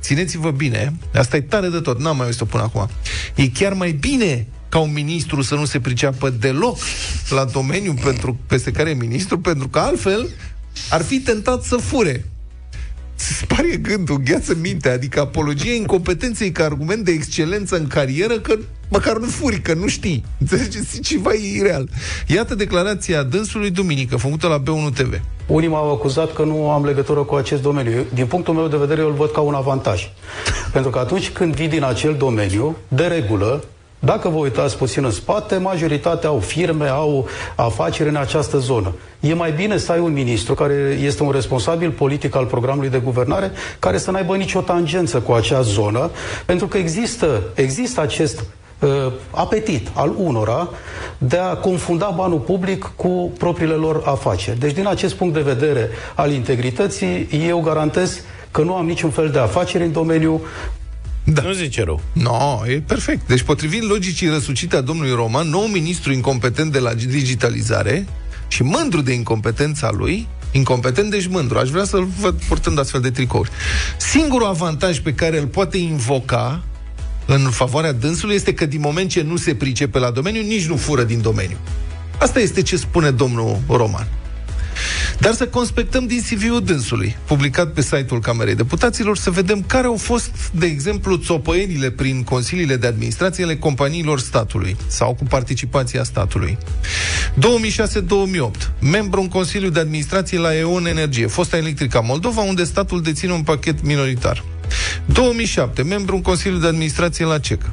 [0.00, 2.88] țineți-vă bine, asta e tare de tot, n-am mai auzit-o până acum,
[3.34, 6.78] e chiar mai bine ca un ministru să nu se priceapă deloc
[7.28, 10.28] la domeniul pentru, peste care e ministru, pentru că altfel
[10.90, 12.24] ar fi tentat să fure.
[13.14, 18.54] Se spare gândul, gheață mintea, adică apologia incompetenței ca argument de excelență în carieră, că
[18.88, 20.24] măcar nu furi, că nu știi.
[20.38, 21.00] Înțelegeți?
[21.00, 21.88] Ceva e ireal.
[22.26, 25.20] Iată declarația dânsului duminică, făcută la B1 TV.
[25.46, 27.90] Unii m-au acuzat că nu am legătură cu acest domeniu.
[27.90, 30.10] Eu, Din punctul meu de vedere, eu îl văd ca un avantaj.
[30.72, 33.64] Pentru că atunci când vii din acel domeniu, de regulă,
[33.98, 38.92] dacă vă uitați puțin în spate, majoritatea au firme, au afaceri în această zonă.
[39.20, 42.98] E mai bine să ai un ministru care este un responsabil politic al programului de
[42.98, 46.10] guvernare, care să n-aibă nicio tangență cu acea zonă,
[46.46, 48.44] pentru că există, există acest
[48.78, 50.68] uh, apetit al unora
[51.18, 54.58] de a confunda banul public cu propriile lor afaceri.
[54.58, 59.30] Deci, din acest punct de vedere al integrității, eu garantez că nu am niciun fel
[59.30, 60.40] de afaceri în domeniu,
[61.32, 61.42] Da.
[61.42, 62.00] Nu zice rău.
[62.12, 63.28] No, e perfect.
[63.28, 68.06] Deci, potrivit logicii răsucite a domnului Roman, nou ministru incompetent de la digitalizare
[68.48, 73.10] și mândru de incompetența lui, incompetent deci mândru, aș vrea să-l văd purtând astfel de
[73.10, 73.50] tricouri.
[73.98, 76.62] Singurul avantaj pe care îl poate invoca
[77.26, 80.76] în favoarea dânsului este că din moment ce nu se pricepe la domeniu, nici nu
[80.76, 81.56] fură din domeniu.
[82.18, 84.08] Asta este ce spune domnul Roman.
[85.18, 89.96] Dar să conspectăm din CV-ul dânsului, publicat pe site-ul Camerei Deputaților, să vedem care au
[89.96, 96.58] fost, de exemplu, țopăienile prin consiliile de administrație ale companiilor statului sau cu participația statului.
[97.34, 103.32] 2006-2008, membru în Consiliul de Administrație la EON Energie, fosta Electrica Moldova, unde statul deține
[103.32, 104.44] un pachet minoritar.
[105.04, 107.62] 2007, membru în Consiliul de Administrație la CEC.
[107.62, 107.68] 2008-2009,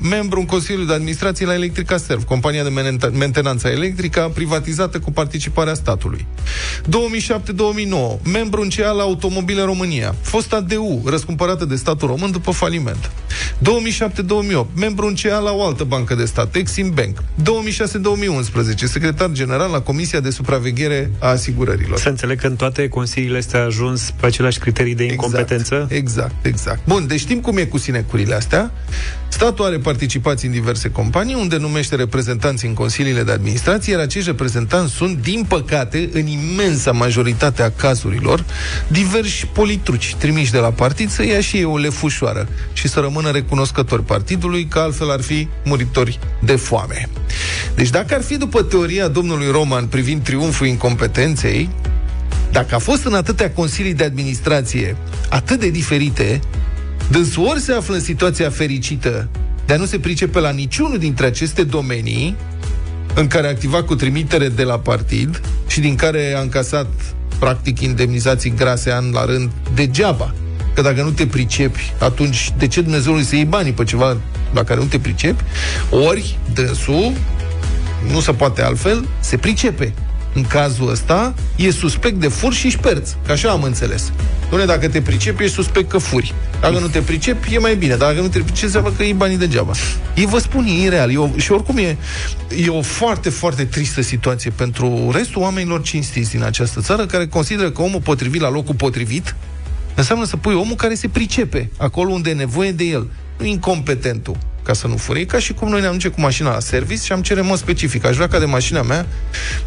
[0.00, 5.12] membru în Consiliul de Administrație la Electrica Serv, compania de menen- mentenanță electrică privatizată cu
[5.12, 6.26] participarea statului.
[6.88, 13.10] 2007-2009, membru în CEA la Automobile România, fost ADU, răscumpărată de statul român după faliment.
[13.58, 17.22] 2007-2008, membru în CEA la o altă bancă de stat, Exim Bank.
[17.42, 21.98] 2006-2011, secretar general la Comisia de Supraveghere a Asigurărilor.
[21.98, 25.53] Să înțeleg că în toate consiliile astea a ajuns pe aceleași criterii de incompetență.
[25.53, 25.53] Exact,
[25.88, 26.80] exact, exact.
[26.86, 28.70] Bun, deci știm cum e cu sinecurile astea.
[29.28, 34.28] Statul are participații în diverse companii, unde numește reprezentanți în consiliile de administrație, iar acești
[34.28, 38.44] reprezentanți sunt, din păcate, în imensa majoritate a cazurilor,
[38.88, 43.30] diversi politruci trimiși de la partid să ia și ei o lefușoară și să rămână
[43.30, 47.08] recunoscători partidului, că altfel ar fi muritori de foame.
[47.74, 51.68] Deci dacă ar fi după teoria domnului Roman privind triumful incompetenței,
[52.54, 54.96] dacă a fost în atâtea consilii de administrație
[55.28, 56.40] atât de diferite,
[57.10, 59.28] dânsul ori se află în situația fericită
[59.66, 62.36] de a nu se pricepe la niciunul dintre aceste domenii
[63.14, 66.86] în care a activat cu trimitere de la partid și din care a încasat
[67.38, 70.34] practic indemnizații grase an la rând degeaba.
[70.74, 74.16] Că dacă nu te pricepi, atunci de ce Dumnezeu să iei banii pe ceva
[74.52, 75.42] la care nu te pricepi?
[75.90, 77.12] Ori dânsul,
[78.12, 79.92] nu se poate altfel, se pricepe.
[80.34, 83.10] În cazul ăsta, e suspect de fur și șperț.
[83.26, 84.12] Că așa am înțeles.
[84.48, 86.34] Doamne, dacă te pricepi, ești suspect că furi.
[86.60, 87.96] Dacă nu te pricepi, e mai bine.
[87.96, 89.72] Dacă nu te pricepi, înseamnă că iei banii degeaba.
[90.14, 91.12] Ei vă spun, e real.
[91.12, 91.96] E o, și oricum e,
[92.64, 97.70] e o foarte, foarte tristă situație pentru restul oamenilor cinstiți din această țară, care consideră
[97.70, 99.34] că omul potrivit la locul potrivit
[99.94, 104.36] înseamnă să pui omul care se pricepe acolo unde e nevoie de el, nu incompetentul
[104.64, 105.20] ca să nu fure.
[105.20, 107.46] E ca și cum noi ne-am duce cu mașina la service și am cere în
[107.46, 108.04] mod specific.
[108.04, 109.06] Aș vrea ca de mașina mea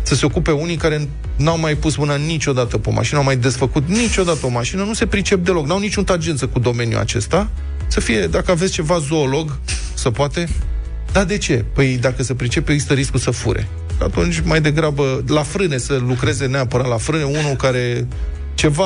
[0.02, 3.38] să se ocupe unii care n-au mai pus mâna niciodată pe o mașină, n-au mai
[3.38, 7.50] desfăcut niciodată o mașină, nu se pricep deloc, n-au niciun tangență cu domeniul acesta.
[7.88, 9.60] Să fie, dacă aveți ceva zoolog,
[9.94, 10.50] să poate.
[11.12, 11.66] Dar de ce?
[11.74, 13.68] Păi dacă se pricepe, există riscul să fure.
[14.02, 18.08] Atunci, mai degrabă, la frâne, să lucreze neapărat la frâne, unul care
[18.54, 18.86] ceva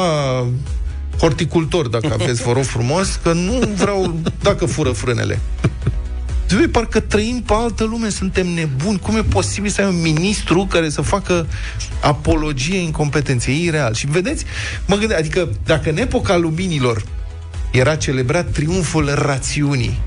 [1.17, 5.39] horticultor, dacă aveți, vă rog frumos, că nu vreau, dacă fură frânele.
[6.51, 8.99] Doi, parcă trăim pe altă lume, suntem nebuni.
[8.99, 11.47] Cum e posibil să ai un ministru care să facă
[12.01, 13.53] apologie incompetenței?
[13.53, 13.93] E ireal.
[13.93, 14.45] Și vedeți,
[14.85, 17.03] mă gândesc, adică dacă în epoca luminilor
[17.71, 19.99] era celebrat triumful rațiunii,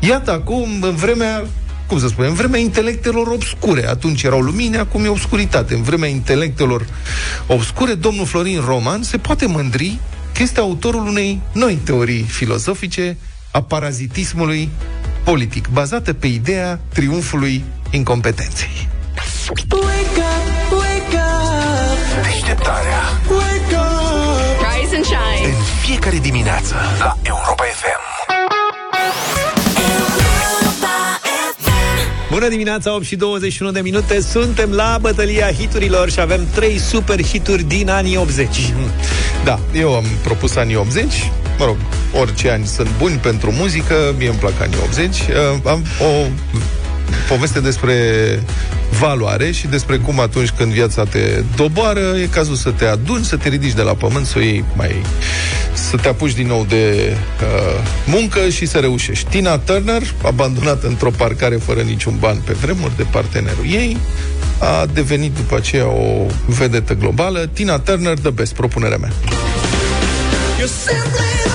[0.00, 1.44] iată acum, în vremea
[1.86, 3.88] cum să spunem, în vremea intelectelor obscure.
[3.88, 5.74] Atunci erau lumini, acum e obscuritate.
[5.74, 6.86] În vremea intelectelor
[7.46, 9.98] obscure, domnul Florin Roman se poate mândri
[10.34, 13.16] că este autorul unei noi teorii filozofice
[13.50, 14.70] a parazitismului
[15.24, 18.88] politic, bazată pe ideea triumfului incompetenței.
[19.48, 24.80] Wake up, wake up, Deșteptarea wake up.
[24.80, 25.46] Rise and shine.
[25.46, 28.02] în fiecare dimineață la Europa FM.
[29.78, 31.20] Europa
[31.58, 32.30] FM.
[32.30, 37.22] Bună dimineața, 8 și 21 de minute Suntem la bătălia hiturilor Și avem trei super
[37.24, 38.48] hituri din anii 80
[39.44, 41.76] Da, eu am propus anii 80, mă rog,
[42.20, 45.16] orice ani sunt buni pentru muzică, mie îmi plac anii 80.
[45.16, 45.26] Uh,
[45.64, 46.26] am o
[47.28, 47.94] poveste despre
[48.98, 53.36] valoare și despre cum atunci când viața te doboară, e cazul să te aduni, să
[53.36, 55.02] te ridici de la pământ, să o iei mai...
[55.72, 59.28] să te apuci din nou de uh, muncă și să reușești.
[59.28, 63.96] Tina Turner, abandonată într-o parcare fără niciun ban pe vremuri de partenerul ei,
[64.58, 67.50] a devenit după aceea o vedetă globală.
[67.52, 69.12] Tina Turner, the best, propunerea mea.
[70.56, 71.53] You're simply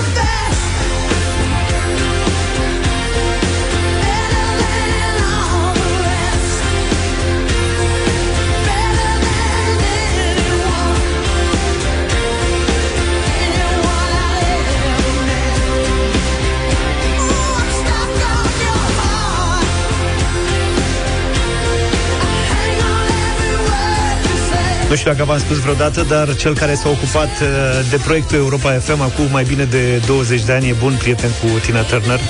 [24.90, 27.46] Nu știu dacă v-am spus vreodată Dar cel care s-a ocupat uh,
[27.90, 31.46] de proiectul Europa FM Acum mai bine de 20 de ani E bun prieten cu
[31.58, 32.20] Tina Turner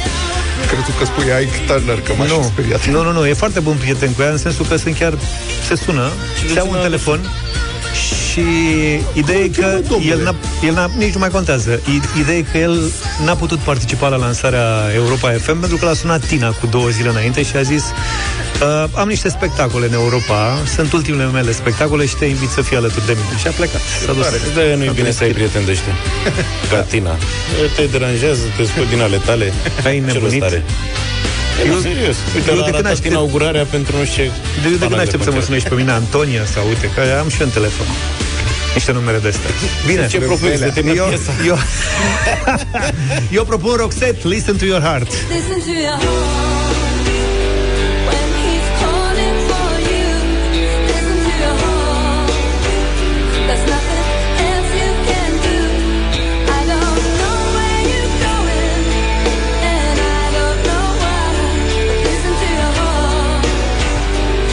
[0.67, 2.87] Crezut că spui Ike Turner, că m-aș nu, speriat.
[2.87, 5.15] nu, nu, nu, e foarte bun prieten cu ea În sensul că sunt chiar,
[5.69, 6.09] se sună
[6.49, 7.21] Se iau un sună- telefon
[8.33, 8.41] și
[9.13, 10.11] ideea e că Cheamă, domnule.
[10.11, 10.35] el, n-a,
[10.67, 11.71] el n-a, nici nu mai contează.
[11.71, 12.93] I- Ideea e că el
[13.25, 17.09] n-a putut participa la lansarea Europa FM pentru că l-a sunat Tina cu două zile
[17.09, 17.85] înainte și a zis
[18.63, 22.77] uh, am niște spectacole în Europa, sunt ultimele mele spectacole și te invit să fii
[22.77, 23.39] alături de mine.
[23.41, 23.81] Și a plecat.
[24.07, 24.27] S-a dus.
[24.55, 25.95] De nu e bine să ai prieteni de ăștia.
[26.71, 27.17] Ca Tina.
[27.77, 29.53] Te deranjează, te scot din ale tale.
[29.87, 30.41] Ai Ce nebunit?
[30.41, 30.63] rost are?
[31.67, 32.17] Eu- Eu, serios.
[32.35, 34.31] Uite, eu l-a de când arătat aștept- inaugurarea pentru nu știu ce...
[34.63, 35.45] De, de când fanal aștept să mă concert.
[35.45, 37.87] sunești pe mine Antonia sau uite, că am și eu în telefon.
[38.75, 39.51] Niște numere de astea.
[39.87, 40.07] Bine.
[40.07, 40.57] Ce propui?
[40.57, 41.33] Să termină eu, piesa.
[41.47, 41.59] eu,
[43.39, 45.09] eu propun Roxette, Listen to your heart.
[45.37, 46.50] Listen to your heart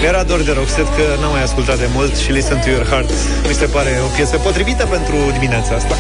[0.10, 3.10] Mi-era dor de Roxette că n-am mai ascultat de mult și Listen to your heart
[3.48, 5.96] mi se pare o piesă potrivită pentru dimineața asta.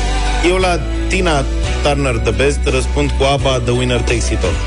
[0.47, 1.43] Eu la Tina
[1.83, 4.57] Turner The Best răspund cu ABBA The Winner Takes It All.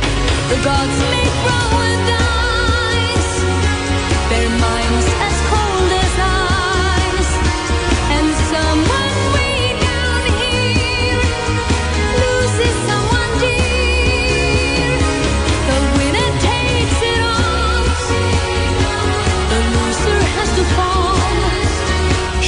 [0.49, 2.00] The gods make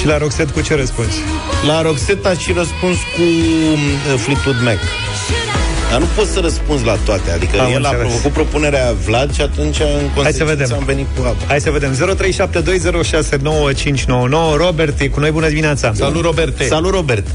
[0.03, 1.19] Și la Roxette cu ce răspunzi?
[1.67, 4.79] La Roxetta și răspuns cu uh, Fleetwood Mac.
[5.25, 5.45] Should I
[5.91, 7.31] Dar nu poți să răspunzi la toate.
[7.31, 8.13] Adică Am el a înțeles.
[8.15, 10.73] făcut propunerea Vlad și atunci, în Hai să consecință, vedem.
[10.77, 11.45] am venit cu apă.
[11.47, 11.95] Hai să vedem.
[11.95, 14.57] 0372069599.
[14.57, 15.31] Robert e cu noi.
[15.31, 15.93] Bună dimineața.
[15.95, 16.65] Salut, Roberte!
[16.65, 17.27] Salut, Robert!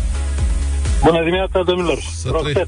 [1.03, 1.99] Bună dimineața, domnilor.
[2.21, 2.67] Să Roxet.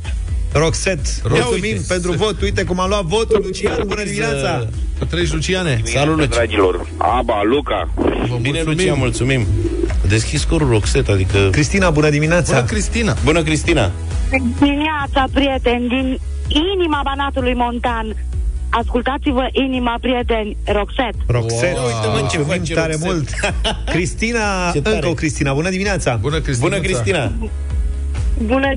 [0.52, 1.00] Roxet.
[1.30, 1.82] Mulțumim uite.
[1.88, 2.42] pentru vot.
[2.42, 3.42] Uite cum am luat votul.
[3.44, 4.68] Lucian, bună dimineața.
[4.98, 5.82] Să treci, Luciane!
[5.84, 6.30] Salut, Lucian!
[6.30, 6.88] dragilor.
[6.98, 7.90] Aba, Luca.
[7.96, 8.04] Vă
[8.42, 8.64] Bine, mulțumim.
[8.66, 9.48] Lucian, mulțumim.
[10.10, 11.38] A deschis scorul Roxet, adică...
[11.52, 12.54] Cristina, bună dimineața.
[12.54, 13.16] Bună, Cristina!
[13.24, 13.92] Bună, Cristina!
[14.60, 16.20] Dimineața, prieteni, din
[16.74, 18.16] inima Banatului Montan.
[18.70, 21.14] Ascultați-vă inima, prieteni, Roxet.
[21.28, 21.86] Roxet, Wow.
[21.86, 21.86] wow.
[21.86, 23.08] Uite, mă, ce mulțumim face tare Roxet.
[23.12, 23.30] mult.
[23.94, 24.96] Cristina, Ce tare.
[24.96, 25.54] încă o Cristina.
[25.54, 26.16] Bună dimineața.
[26.22, 26.68] Bună, Cristina!
[26.70, 27.32] Bună, Cristina!
[27.38, 27.50] Bună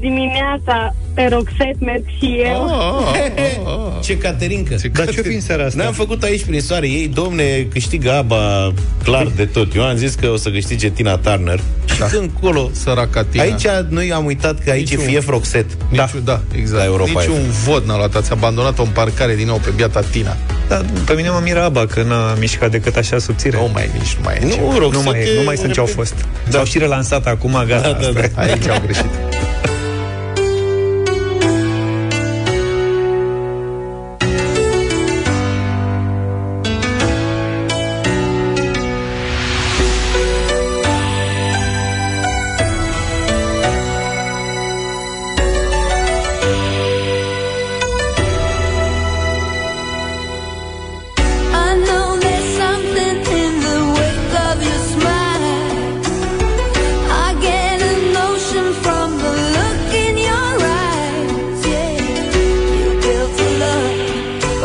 [0.01, 2.63] dimineața, pe Roxet merg și eu.
[2.65, 3.15] Oh, oh,
[3.65, 4.03] oh, oh.
[4.03, 4.77] Ce Caterinca!
[4.77, 5.83] Ce Dar ce fi în seara asta?
[5.83, 6.89] Ne-am făcut aici prin soare.
[6.89, 8.73] Ei, domne, câștigă aba
[9.03, 9.75] clar de tot.
[9.75, 11.61] Eu am zis că o să câștige Tina Turner.
[11.85, 12.07] Și Da.
[12.07, 12.69] când colo...
[12.73, 13.43] Săraca Tina.
[13.43, 15.67] Aici noi am uitat că aici Niciun- e fief Roxet.
[15.95, 16.09] da.
[16.15, 16.79] Nici, da, exact.
[16.79, 17.33] La Europa Nici FM.
[17.33, 18.15] un vot n-a luat.
[18.15, 20.37] Ați abandonat-o în parcare din nou pe biata Tina.
[20.69, 23.57] Da, pe mine mă miră Aba că n-a mișcat decât așa subțire.
[23.57, 24.45] Nu mai e nici, nu mai e.
[24.45, 26.15] Nu, Roxet nu mai, e nu mai sunt ce au un- fost.
[26.45, 26.51] Da.
[26.51, 27.81] S-au și relansat acum, gata.
[27.81, 28.31] Da, da, asta e.
[28.35, 28.43] da.
[28.43, 29.05] Aici au greșit.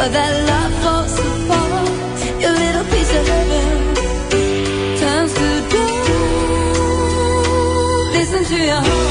[0.09, 1.89] That love falls apart.
[2.41, 3.95] Your little piece of heaven
[4.99, 7.27] turns to gold.
[8.13, 9.06] Listen to your heart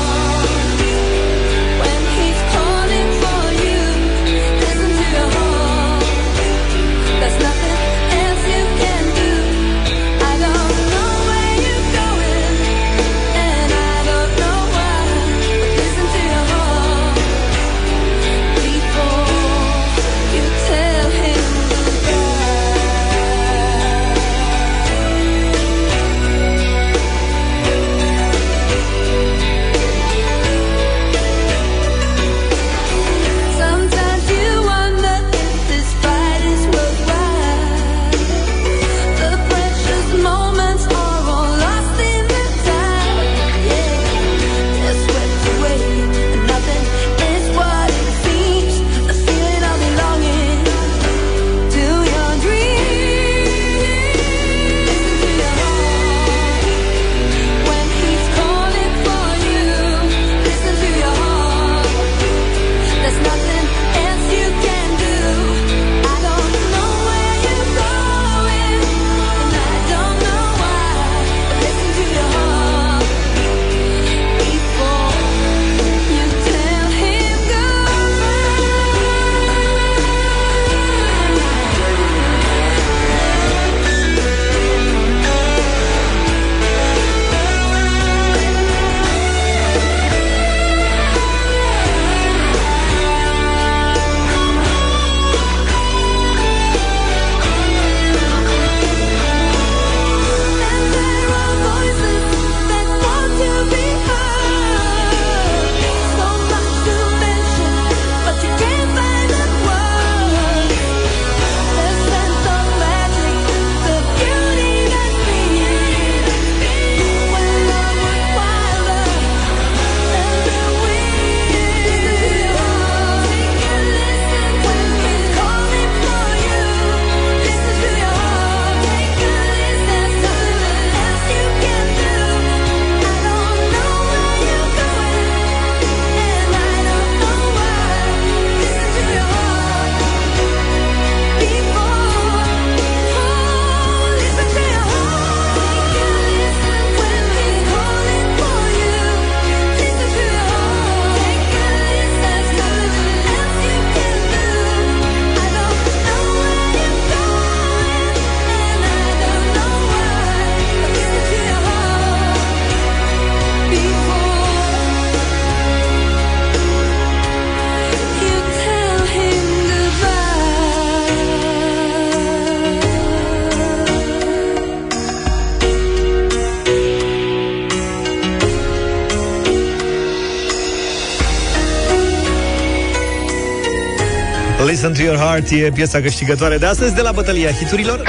[185.16, 188.02] your heart e piesa câștigătoare de astăzi de la bătălia hiturilor.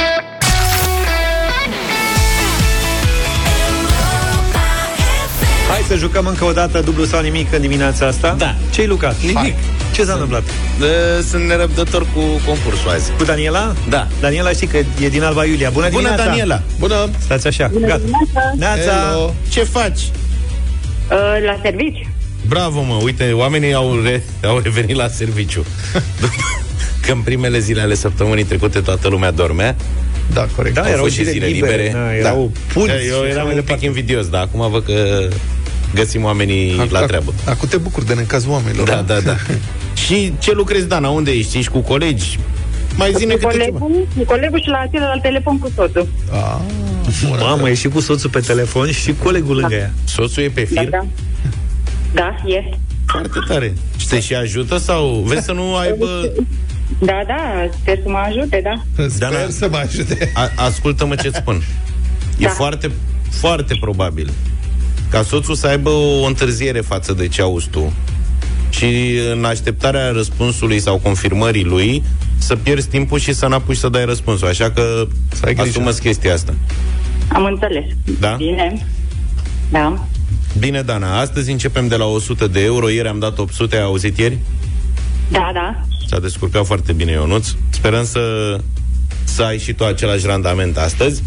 [5.69, 8.35] Hai să jucăm încă o dată dublu sau nimic în dimineața asta.
[8.37, 8.55] Da.
[8.71, 9.15] Ce-ai, Luca?
[9.21, 9.55] Nimic.
[9.93, 10.43] Ce s-a întâmplat?
[10.43, 10.87] Uh,
[11.29, 13.11] Sunt nerăbdător cu concursul azi.
[13.17, 13.73] Cu Daniela?
[13.89, 14.07] Da.
[14.19, 15.69] Daniela știi că e din Alba Iulia.
[15.69, 16.23] Bună, Bună, dimineața!
[16.29, 16.61] Daniela!
[16.79, 17.09] Bună!
[17.19, 18.01] Stați așa, gata.
[18.55, 18.91] Neața!
[19.09, 19.33] Hello.
[19.49, 19.99] Ce faci?
[19.99, 22.07] Uh, la servici.
[22.47, 22.99] Bravo, mă!
[23.03, 25.65] Uite, oamenii au, re, au revenit la serviciu.
[27.07, 29.75] Că în primele zile ale săptămânii trecute toată lumea dormea.
[30.33, 30.75] Da, corect.
[30.75, 31.91] Da, Au erau fost și zile zile libere, libere.
[32.05, 33.73] da, erau punți Eu și așa eram mai un departe.
[33.73, 35.27] pic invidios, dar acum văd că
[35.93, 37.33] găsim oamenii Ac- la ac- treabă.
[37.45, 38.87] Acum te bucur de necazul oamenilor.
[38.87, 39.35] Da, da, da.
[40.05, 41.09] și ce lucrezi, Dana?
[41.09, 41.57] Unde ești?
[41.57, 42.39] Ești cu colegi?
[42.95, 43.77] Mai zine Cu câte ceva.
[43.79, 46.07] colegul, cu colegul și la celălalt telefon cu soțul.
[46.31, 46.57] Ah,
[47.39, 49.91] Mamă, e și cu soțul pe telefon și colegul lângă ea.
[50.03, 50.89] Soțul e pe Da, fir?
[50.89, 51.05] da.
[52.13, 52.63] Da, e.
[53.05, 53.73] Foarte tare.
[53.97, 56.05] Și te și ajută sau vezi să nu aibă...
[56.99, 59.03] Da, da, sper să mă ajute, da.
[59.09, 59.49] Sper Dana.
[59.49, 60.31] să mă ajute.
[60.33, 61.61] A, ascultă-mă ce-ți spun.
[62.37, 62.49] E Da.
[62.49, 62.91] foarte,
[63.31, 64.29] foarte probabil
[65.09, 67.93] ca soțul să aibă o întârziere față de ce auzi tu
[68.69, 72.03] și în așteptarea răspunsului sau confirmării lui
[72.37, 74.47] să pierzi timpul și să n-apuci să dai răspunsul.
[74.47, 75.69] Așa că Să ai grijă.
[75.69, 76.53] asumă chestia asta.
[77.33, 77.83] Am înțeles.
[78.19, 78.35] Da?
[78.37, 78.85] Bine.
[79.69, 80.05] Da.
[80.59, 82.89] Bine, Dana, astăzi începem de la 100 de euro.
[82.89, 84.37] Ieri am dat 800, ai auzit ieri?
[85.29, 85.81] Da, da.
[86.09, 87.47] S-a descurcat foarte bine Ionuț.
[87.69, 88.55] Sperăm să,
[89.23, 91.23] să ai și tu același randament astăzi.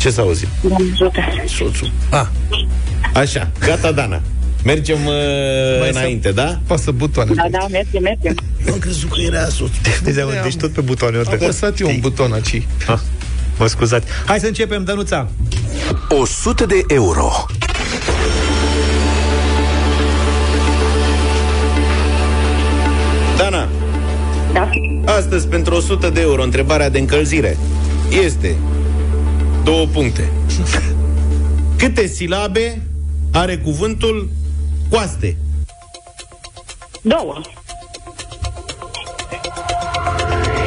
[0.00, 0.48] Ce s-a auzit?
[0.68, 1.20] Doamne ajută.
[1.46, 1.90] Soțul.
[2.10, 2.26] Ah.
[3.14, 4.20] Așa, gata, Dana.
[4.64, 6.60] Mergem uh, înainte, da?
[6.66, 7.32] Pasă butoane.
[7.34, 8.28] Da, da, merge, merge.
[8.72, 9.70] Am crezut că era soțul.
[10.02, 11.16] Deci, deci tot pe butoane.
[11.16, 12.62] Am apăsat eu un buton aici.
[12.86, 12.98] Ah,
[13.58, 14.06] mă scuzați.
[14.26, 15.28] Hai să începem, Dănuța.
[16.08, 17.46] 100 de euro.
[25.32, 27.56] Astăzi pentru 100 de euro întrebarea de încălzire
[28.10, 28.56] este
[29.64, 30.32] două puncte.
[31.78, 32.82] Câte silabe
[33.30, 34.30] are cuvântul
[34.88, 35.36] coaste?
[37.02, 37.40] Două.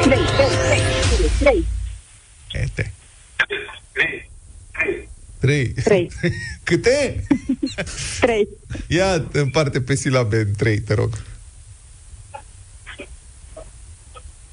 [0.02, 0.80] Trei, trei, trei,
[1.16, 1.64] trei, trei.
[2.52, 2.92] Ete.
[5.38, 5.74] Trei.
[5.84, 6.10] Trei.
[6.64, 7.26] Câte?
[8.20, 8.48] Trei.
[8.88, 11.10] Ia împarte pe silabe în trei, te rog.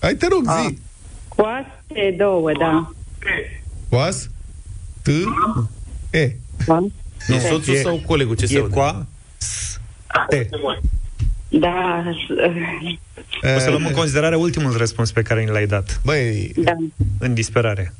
[0.03, 0.77] Hai, te rog, zi.
[1.27, 2.91] Coaste, două, da.
[3.89, 4.29] Coas,
[5.01, 5.07] T,
[6.11, 6.35] E.
[6.65, 6.79] Da.
[7.27, 8.35] E soțul E- sau colegul?
[8.35, 8.73] Ce se E aude?
[8.73, 9.05] coa,
[9.37, 9.79] s,
[10.29, 10.47] te.
[11.49, 12.03] Da,
[13.55, 16.01] O să luăm în considerare ultimul răspuns pe care ni l-ai dat.
[16.03, 16.71] Băi, da.
[17.19, 17.93] În disperare.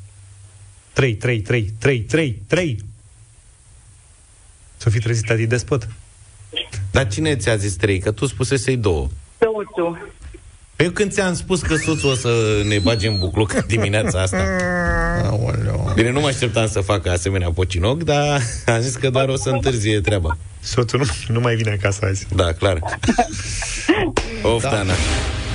[0.93, 2.79] 3, 3, 3, 3, 3, 3.
[4.77, 5.87] Să fi trezit Adi Despot.
[6.91, 7.99] Dar cine ți-a zis trei?
[7.99, 9.07] Că tu spusesei două.
[9.39, 10.11] Soțul.
[10.83, 12.29] Pe când ți-am spus că soțul o să
[12.67, 14.37] ne bage în bucluc în dimineața asta.
[15.25, 15.91] aoleu.
[15.95, 19.49] Bine, nu mă așteptam să facă asemenea pocinoc, dar am zis că doar o să
[19.49, 20.37] întârzie treaba.
[20.59, 22.27] Soțul nu, nu mai vine acasă azi.
[22.35, 22.79] Da, clar.
[24.41, 24.69] Of, da.
[24.69, 24.93] Dana.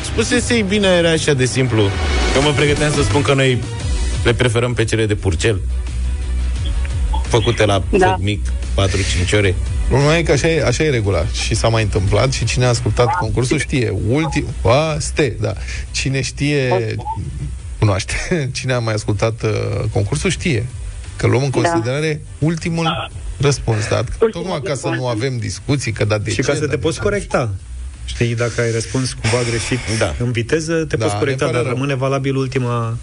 [0.04, 1.82] Spusese bine, era așa de simplu.
[2.34, 3.62] Eu mă pregăteam să spun că noi
[4.24, 5.60] le preferăm pe cele de purcel.
[7.28, 8.08] Făcute la Da.
[8.08, 9.54] foc mic, 4-5 ore.
[9.88, 12.68] Problema e că așa e, așa e regula și s-a mai întâmplat și cine a
[12.68, 13.94] ascultat concursul știe.
[14.08, 15.52] Ultim, a, ste, da.
[15.90, 16.94] Cine știe,
[17.78, 18.14] cunoaște.
[18.58, 19.50] Cine a mai ascultat uh,
[19.92, 20.66] concursul știe
[21.16, 21.60] că luăm în Da.
[21.60, 23.10] considerare ultimul
[23.40, 23.88] răspuns.
[23.88, 23.96] Da?
[23.98, 24.96] Ultimul Tocmai ca să răspuns.
[24.96, 27.02] nu avem discuții, că da, de și ce, ca să da, te de poți ce.
[27.02, 27.50] corecta.
[28.04, 30.14] Știi, dacă ai răspuns cumva greșit Da.
[30.18, 31.72] în viteză, te Da, poți ne corecta, pare dar rău.
[31.72, 32.96] rămâne valabil ultima...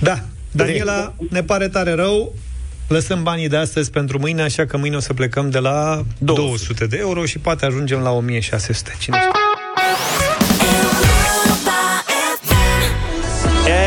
[0.00, 2.34] Da, Daniela, ne pare tare rău.
[2.88, 6.86] Lăsăm banii de astăzi pentru mâine, așa că mâine o să plecăm de la 200
[6.86, 8.96] de euro și poate ajungem la 1600.
[8.98, 9.30] Cine știe?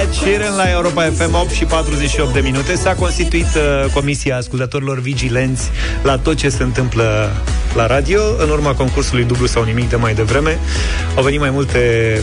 [0.01, 4.99] Ed Sheeran la Europa FM 8 și 48 de minute S-a constituit uh, Comisia Ascultătorilor
[4.99, 5.69] Vigilenți
[6.03, 7.31] La tot ce se întâmplă
[7.77, 10.59] la radio În urma concursului dublu sau nimic de mai devreme
[11.15, 11.79] Au venit mai multe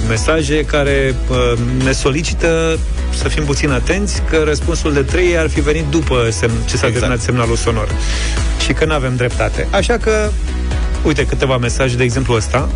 [0.08, 2.78] mesaje Care uh, ne solicită
[3.14, 6.86] Să fim puțin atenți Că răspunsul de 3 ar fi venit după semn, Ce s-a
[6.86, 6.92] Exact.
[6.92, 7.88] terminat semnalul sonor.
[8.64, 9.68] Și că nu avem dreptate.
[9.70, 10.30] Așa că
[11.04, 12.68] Uite câteva mesaje, de exemplu ăsta.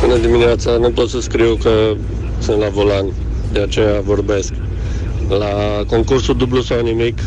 [0.00, 1.70] Bună dimineața, nu pot să scriu că
[2.38, 3.06] sunt la volan,
[3.52, 4.52] de aceea vorbesc.
[5.28, 7.18] La concursul dublu sau nimic,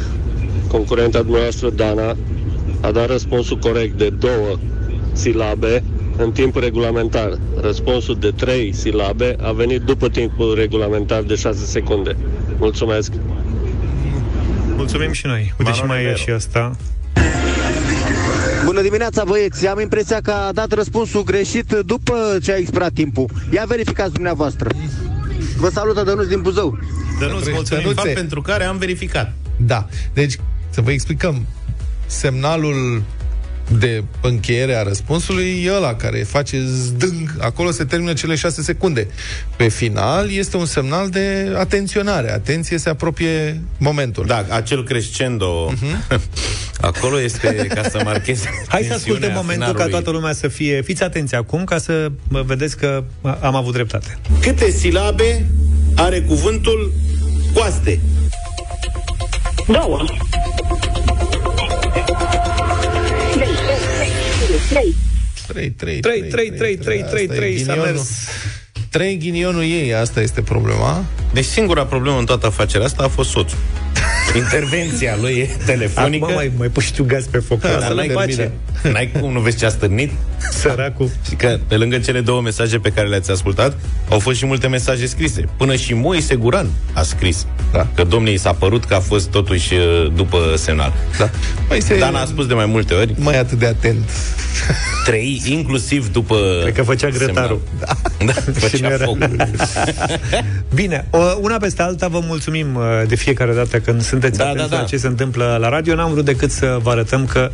[0.67, 2.15] concurenta dumneavoastră, Dana,
[2.81, 4.59] a dat răspunsul corect de două
[5.11, 5.83] silabe
[6.17, 7.37] în timp regulamentar.
[7.61, 12.15] Răspunsul de trei silabe a venit după timpul regulamentar de 6 secunde.
[12.59, 13.11] Mulțumesc!
[14.75, 16.17] Mulțumim și noi Uite și mai e Rivero.
[16.17, 16.75] și asta
[18.65, 19.67] Bună dimineața, băieți.
[19.67, 23.25] Am impresia că a dat răspunsul greșit după ce a expirat timpul.
[23.53, 24.69] Ia verificați dumneavoastră.
[25.57, 26.77] Vă salută Dănuț din Buzău.
[27.19, 28.01] Dănuț, mulțumim Dănuțe.
[28.01, 29.33] fapt pentru care am verificat.
[29.57, 29.87] Da.
[30.13, 30.35] Deci,
[30.69, 31.45] să vă explicăm.
[32.07, 33.03] Semnalul
[33.79, 39.07] de încheiere a răspunsului e ăla care face zdâng, acolo se termină cele șase secunde.
[39.55, 42.31] Pe final este un semnal de atenționare.
[42.31, 44.25] Atenție, se apropie momentul.
[44.25, 46.17] Da, acel crescendo uh-huh.
[46.81, 49.91] acolo este ca să marcheze Hai să ascultăm tensiunea momentul ca finalului.
[49.91, 50.81] toată lumea să fie...
[50.81, 53.03] Fiți atenți acum ca să mă vedeți că
[53.41, 54.17] am avut dreptate.
[54.41, 55.45] Câte silabe
[55.95, 56.93] are cuvântul
[57.53, 57.99] coaste?
[59.67, 60.05] Două.
[64.69, 64.95] Trei.
[65.47, 65.69] Trei.
[65.69, 65.99] Trei.
[65.99, 68.09] 3, 3, 3, 3, 3, 3, 3, s-a mers.
[68.89, 71.05] 3 ghinionul ei, asta este problema.
[71.33, 73.57] Deci singura problemă în toată afacerea asta a fost soțul.
[74.35, 76.23] Intervenția lui e telefonică.
[76.23, 77.59] Acum mai, mai pui și tu gaz pe foc.
[77.59, 78.51] Da, dar n-ai, pace.
[78.93, 80.11] n-ai cum, nu vezi ce a stârnit?
[80.51, 81.09] Săracul.
[81.27, 83.77] Și că pe lângă cele două mesaje pe care le-ați ascultat,
[84.09, 85.45] au fost și multe mesaje scrise.
[85.57, 87.45] Până și Moise Guran a scris.
[87.77, 87.87] Da.
[87.95, 90.93] Că domnii s-a părut că a fost totuși uh, după semnal.
[91.17, 91.29] Da.
[91.69, 91.97] Mai se...
[91.97, 93.13] Dan a spus de mai multe ori.
[93.17, 94.09] Mai atât de atent.
[95.05, 97.61] Trei, inclusiv după Cred că făcea grătarul.
[97.79, 97.93] Da,
[98.33, 99.05] Și nu făcea era.
[99.05, 99.17] foc.
[100.79, 104.69] Bine, o, una peste alta vă mulțumim uh, de fiecare dată când sunteți Da, atenți
[104.69, 104.81] da, da.
[104.81, 105.95] la ce se întâmplă la radio.
[105.95, 107.51] N-am vrut decât să vă arătăm că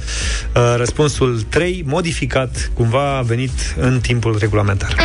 [0.56, 4.96] uh, răspunsul 3, modificat, cumva a venit în timpul regulamentar.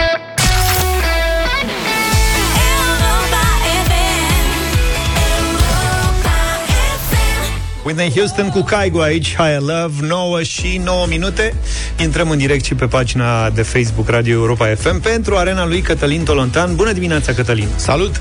[7.88, 11.54] Whitney Houston cu Kaigo aici, High Love, 9 și 9 minute.
[12.02, 16.24] Intrăm în direct și pe pagina de Facebook Radio Europa FM pentru arena lui Cătălin
[16.24, 16.76] Tolontan.
[16.76, 17.66] Bună dimineața, Cătălin!
[17.76, 18.20] Salut!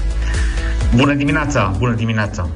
[0.95, 2.49] Bună dimineața, bună dimineața.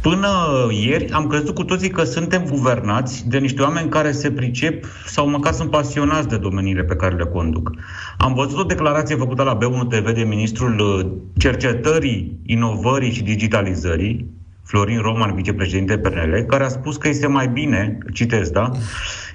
[0.00, 0.28] Până
[0.70, 5.28] ieri am crezut cu toții că suntem guvernați de niște oameni care se pricep sau
[5.28, 7.70] măcar sunt pasionați de domeniile pe care le conduc.
[8.18, 14.38] Am văzut o declarație făcută la B1 TV de ministrul uh, cercetării, inovării și digitalizării,
[14.70, 18.70] Florin Roman, vicepreședinte PNL, care a spus că este mai bine, citesc, da?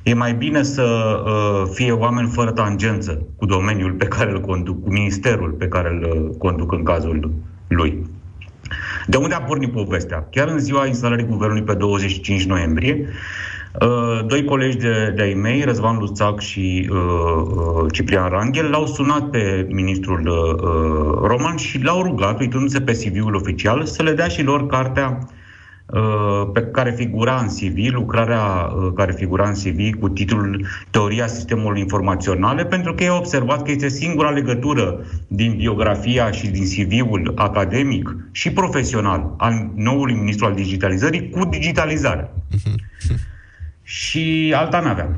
[0.03, 0.83] E mai bine să
[1.25, 5.89] uh, fie oameni fără tangență cu domeniul pe care îl conduc, cu ministerul pe care
[5.89, 7.31] îl uh, conduc în cazul
[7.67, 8.09] lui.
[9.07, 10.27] De unde a pornit povestea?
[10.31, 13.07] Chiar în ziua instalării guvernului pe 25 noiembrie, uh,
[14.25, 19.67] doi colegi de, de-ai mei, Răzvan Luțac și uh, uh, Ciprian Ranghel, l-au sunat pe
[19.69, 24.65] ministrul uh, Roman și l-au rugat, uitându-se pe CV-ul oficial, să le dea și lor
[24.67, 25.19] cartea
[25.85, 31.27] uh, pe care figura în CV, lucrarea uh, care figura în CV cu titlul Teoria
[31.27, 36.63] Sistemului Informaționale, pentru că ei au observat că este singura legătură din biografia și din
[36.63, 42.29] CV-ul academic și profesional al noului ministru al digitalizării cu digitalizarea.
[43.87, 45.17] Și alta n-aveam.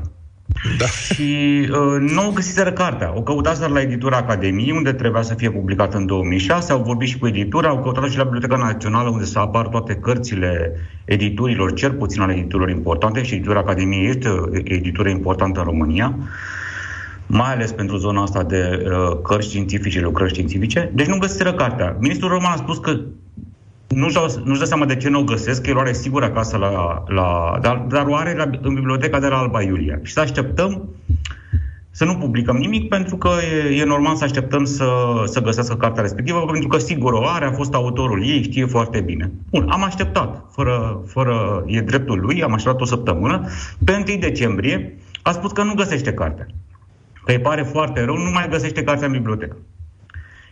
[0.78, 0.86] Da.
[0.86, 3.12] Și uh, nu au găsiseră cartea.
[3.16, 6.72] O căutaseră la editura Academiei, unde trebuia să fie publicată în 2006.
[6.72, 9.94] Au vorbit și cu editura, au căutat și la Biblioteca Națională, unde să apar toate
[9.94, 10.72] cărțile
[11.04, 13.22] editurilor, cel puțin ale editurilor importante.
[13.22, 16.16] Și editura Academiei este o editură importantă în România
[17.30, 20.90] mai ales pentru zona asta de uh, cărți științifice, lucrări științifice.
[20.94, 21.96] Deci nu găsiseră cartea.
[22.00, 23.00] Ministrul Roman a spus că
[23.88, 26.22] nu-și, dau, nu-și dă seama de ce nu o găsesc, că el o are sigur
[26.22, 27.02] acasă la...
[27.06, 30.00] la dar, dar o are la, în biblioteca de la Alba Iulia.
[30.02, 30.88] Și să așteptăm
[31.90, 33.30] să nu publicăm nimic, pentru că
[33.68, 34.86] e, e normal să așteptăm să,
[35.24, 39.00] să găsească cartea respectivă, pentru că sigur o are, a fost autorul ei, știe foarte
[39.00, 39.30] bine.
[39.50, 43.48] Bun, am așteptat, fără, fără e dreptul lui, am așteptat o săptămână.
[43.84, 46.46] Pe 1 decembrie a spus că nu găsește cartea.
[47.24, 49.56] Că îi pare foarte rău, nu mai găsește cartea în bibliotecă.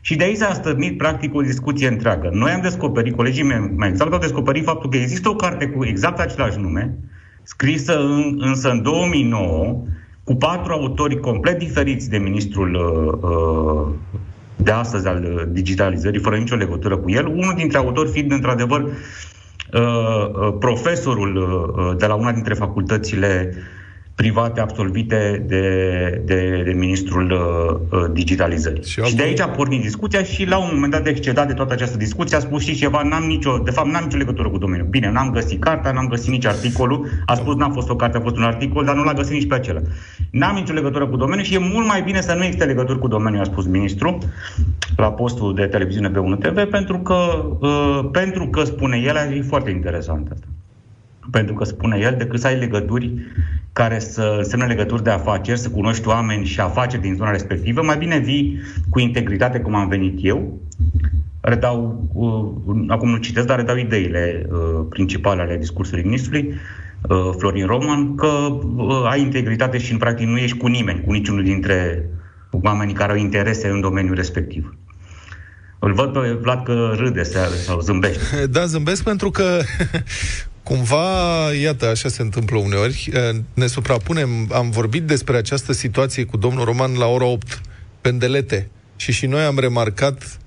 [0.07, 2.29] Și de aici s-a stârnit practic o discuție întreagă.
[2.33, 5.85] Noi am descoperit, colegii mei mai exact au descoperit faptul că există o carte cu
[5.85, 6.99] exact același nume,
[7.43, 9.83] scrisă în, însă în 2009,
[10.25, 13.95] cu patru autori complet diferiți de ministrul uh, uh,
[14.57, 18.83] de astăzi al uh, digitalizării, fără nicio legătură cu el, unul dintre autori fiind într-adevăr
[18.83, 18.91] uh,
[19.73, 23.55] uh, profesorul uh, de la una dintre facultățile
[24.17, 25.61] private absolvite de,
[26.25, 28.85] de, de ministrul uh, uh, digitalizării.
[28.85, 31.53] Și, și de aici a pornit discuția și la un moment dat de excedat de
[31.53, 34.59] toată această discuție a spus și ceva, n-am nicio, de fapt n-am nicio legătură cu
[34.59, 34.89] domeniul.
[34.89, 38.21] Bine, n-am găsit cartea, n-am găsit nici articolul, a spus n-a fost o carte, a
[38.21, 39.81] fost un articol, dar nu l-a găsit nici pe acela.
[40.31, 43.09] N-am nicio legătură cu domeniul și e mult mai bine să nu existe legături cu
[43.09, 44.19] domeniul, a spus ministrul
[44.97, 47.15] la postul de televiziune pe 1 TV, pentru că,
[47.61, 50.47] uh, pentru că spune el, e foarte interesant asta
[51.31, 53.15] pentru că spune el, decât să ai legături
[53.73, 57.97] care să însemne legături de afaceri, să cunoști oameni și afaceri din zona respectivă, mai
[57.97, 60.61] bine vii cu integritate, cum am venit eu,
[61.41, 66.55] redau, uh, acum nu citesc, dar redau ideile uh, principale ale discursului ministrului,
[67.09, 71.13] uh, Florin Roman, că uh, ai integritate și în practic nu ești cu nimeni, cu
[71.13, 72.09] niciunul dintre
[72.51, 74.77] oamenii care au interese în domeniul respectiv.
[75.79, 78.47] Îl văd pe Vlad că râde seară sau zâmbește.
[78.51, 79.61] Da, zâmbesc pentru că
[80.69, 86.37] cumva, iată, așa se întâmplă uneori, eh, ne suprapunem, am vorbit despre această situație cu
[86.37, 87.61] domnul Roman la ora 8,
[88.01, 90.39] pendelete, și și noi am remarcat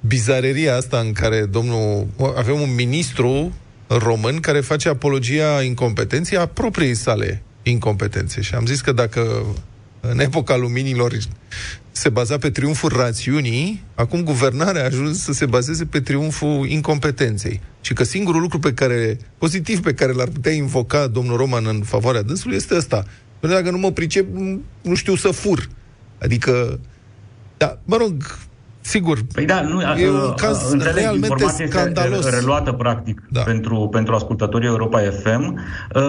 [0.00, 2.06] bizareria asta în care domnul,
[2.36, 3.52] avem un ministru
[3.86, 8.40] român care face apologia incompetenței a propriei sale incompetențe.
[8.40, 9.44] Și am zis că dacă
[10.00, 11.12] în epoca luminilor
[11.98, 17.60] se baza pe triumful rațiunii, acum guvernarea a ajuns să se bazeze pe triumful incompetenței.
[17.80, 21.82] Și că singurul lucru pe care, pozitiv pe care l-ar putea invoca domnul Roman în
[21.82, 23.04] favoarea dânsului este ăsta.
[23.40, 24.26] Pentru dacă nu mă pricep,
[24.82, 25.68] nu știu să fur.
[26.22, 26.80] Adică,
[27.56, 28.38] da, mă rog,
[28.80, 32.24] sigur, Păi da, nu, e uh, un caz înțeleg, realmente informația este scandalos.
[32.24, 33.40] re- reluată practic da.
[33.42, 35.60] pentru, pentru ascultătorii Europa FM.
[35.94, 36.02] Uh,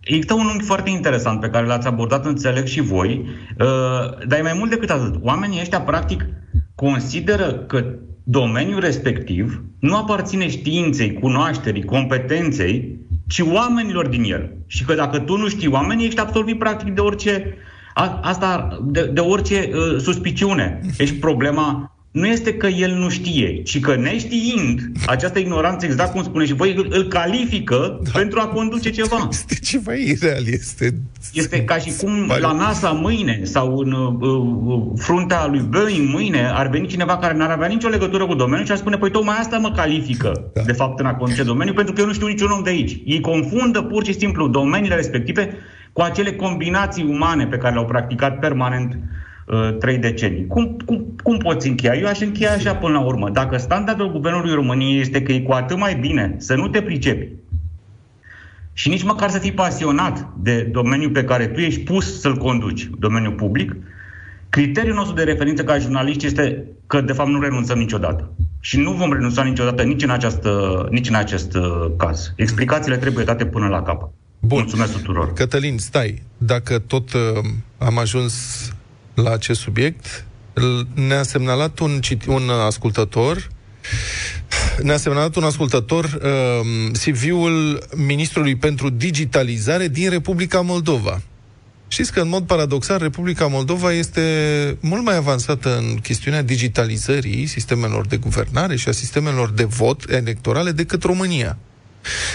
[0.00, 3.24] Există un unghi foarte interesant pe care l-ați abordat, înțeleg și voi,
[3.58, 5.14] uh, dar e mai mult decât atât.
[5.22, 6.26] Oamenii ăștia, practic,
[6.74, 7.84] consideră că
[8.22, 14.52] domeniul respectiv nu aparține științei, cunoașterii, competenței, ci oamenilor din el.
[14.66, 17.54] Și că dacă tu nu știi oamenii, ești absolvit practic de orice,
[17.94, 20.80] a, asta, de, de orice uh, suspiciune.
[20.96, 26.22] Deci problema nu este că el nu știe, ci că neștiind, această ignoranță, exact cum
[26.22, 28.10] spune și voi, îl, îl califică da.
[28.18, 29.28] pentru a conduce ceva.
[29.30, 30.94] Este ceva ireal, este...
[31.32, 36.50] Este ca și cum la NASA mâine sau în uh, uh, fruntea lui Boeing mâine
[36.54, 39.36] ar veni cineva care n-ar avea nicio legătură cu domeniul și ar spune, păi tocmai
[39.38, 40.62] asta mă califică, da.
[40.62, 43.00] de fapt, în a conduce domeniul, pentru că eu nu știu niciun om de aici.
[43.04, 45.54] Ei confundă pur și simplu domeniile respective
[45.92, 49.00] cu acele combinații umane pe care le-au practicat permanent uh,
[49.78, 50.46] trei decenii.
[50.46, 51.94] Cum, cum, cum poți încheia?
[51.94, 53.30] Eu aș încheia așa până la urmă.
[53.30, 57.28] Dacă standardul Guvernului României este că e cu atât mai bine să nu te pricepi
[58.78, 62.90] și nici măcar să fii pasionat de domeniul pe care tu ești pus să-l conduci,
[62.98, 63.76] domeniul public,
[64.48, 68.32] criteriul nostru de referință ca jurnaliști este că, de fapt, nu renunțăm niciodată.
[68.60, 72.32] Și nu vom renunța niciodată nici în, această, nici în acest uh, caz.
[72.36, 74.08] Explicațiile trebuie date până la capăt.
[74.38, 74.58] Bun.
[74.58, 75.32] Mulțumesc tuturor.
[75.32, 76.22] Cătălin, stai.
[76.36, 77.20] Dacă tot uh,
[77.78, 78.34] am ajuns
[79.22, 83.48] la acest subiect, l- ne-a semnalat un, citi- un ascultător
[84.82, 91.20] ne-a semnalat un ascultător uh, CV-ul Ministrului pentru Digitalizare din Republica Moldova.
[91.88, 94.22] Știți că, în mod paradoxal, Republica Moldova este
[94.80, 100.70] mult mai avansată în chestiunea digitalizării sistemelor de guvernare și a sistemelor de vot electorale
[100.72, 101.58] decât România.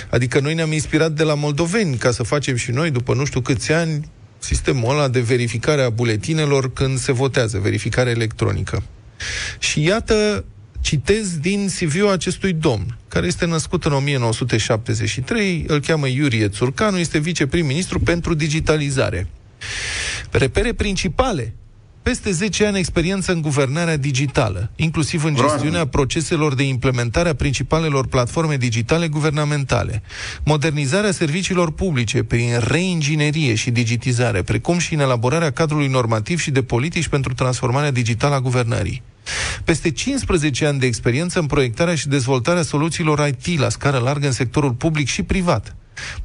[0.10, 3.42] Adică noi ne-am inspirat de la moldoveni ca să facem și noi, după nu știu
[3.42, 4.10] câți ani,
[4.44, 8.84] sistemul ăla de verificare a buletinelor când se votează, verificare electronică.
[9.60, 10.46] Și iată,
[10.82, 17.20] citez din CV-ul acestui domn, care este născut în 1973, îl cheamă Iurie Țurcanu, este
[17.20, 19.28] viceprim-ministru pentru digitalizare.
[20.32, 21.54] Repere principale
[22.04, 28.08] peste 10 ani experiență în guvernarea digitală, inclusiv în gestiunea proceselor de implementare a principalelor
[28.08, 30.04] platforme digitale guvernamentale,
[30.44, 36.64] modernizarea serviciilor publice prin reinginerie și digitizare, precum și în elaborarea cadrului normativ și de
[36.64, 39.02] politici pentru transformarea digitală a guvernării.
[39.64, 44.32] Peste 15 ani de experiență în proiectarea și dezvoltarea soluțiilor IT la scară largă în
[44.32, 45.76] sectorul public și privat.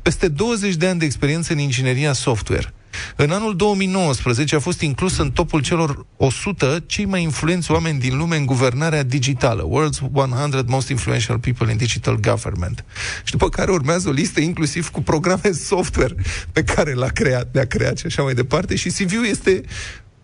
[0.03, 2.73] Peste 20 de ani de experiență în ingineria software.
[3.17, 8.17] În anul 2019 a fost inclus în topul celor 100 cei mai influenți oameni din
[8.17, 12.85] lume în guvernarea digitală, World's 100 Most Influential People in Digital Government.
[13.25, 16.15] Și după care urmează o listă inclusiv cu programe software
[16.53, 19.61] pe care l-a creat, le-a creat și așa mai departe și CV-ul este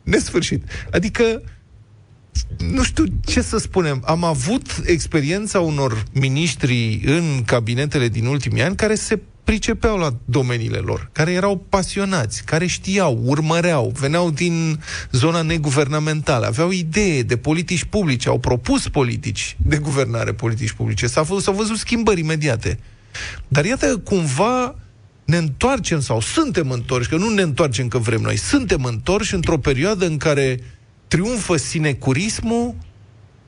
[0.03, 0.63] nesfârșit.
[0.91, 1.43] Adică
[2.59, 4.03] nu știu ce să spunem.
[4.07, 10.79] Am avut experiența unor miniștri în cabinetele din ultimii ani care se pricepeau la domeniile
[10.79, 14.81] lor, care erau pasionați, care știau, urmăreau, veneau din
[15.11, 21.07] zona neguvernamentală, aveau idee de politici publice, au propus politici de guvernare, politici publice.
[21.07, 22.79] S-au, f- s-au văzut schimbări imediate.
[23.49, 24.75] Dar iată, cumva
[25.25, 29.59] ne întoarcem sau suntem întorși, că nu ne întoarcem că vrem noi, suntem întorși într-o
[29.59, 30.61] perioadă în care
[31.09, 32.75] triumfă sinecurismul,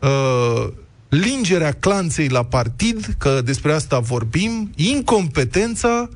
[0.01, 0.72] uh,
[1.09, 6.09] lingerea clanței la partid, că despre asta vorbim, incompetența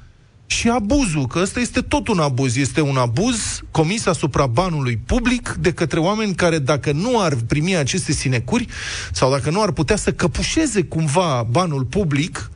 [0.46, 2.56] și abuzul, că ăsta este tot un abuz.
[2.56, 7.76] Este un abuz comis asupra banului public de către oameni care, dacă nu ar primi
[7.76, 8.66] aceste sinecuri
[9.12, 12.50] sau dacă nu ar putea să căpușeze cumva banul public,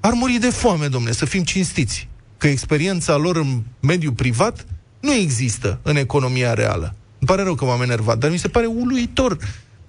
[0.00, 2.08] ar muri de foame, domne, să fim cinstiți.
[2.38, 4.66] Că experiența lor în mediul privat
[5.00, 6.94] nu există în economia reală.
[7.18, 9.38] Îmi pare rău că m-am enervat, dar mi se pare uluitor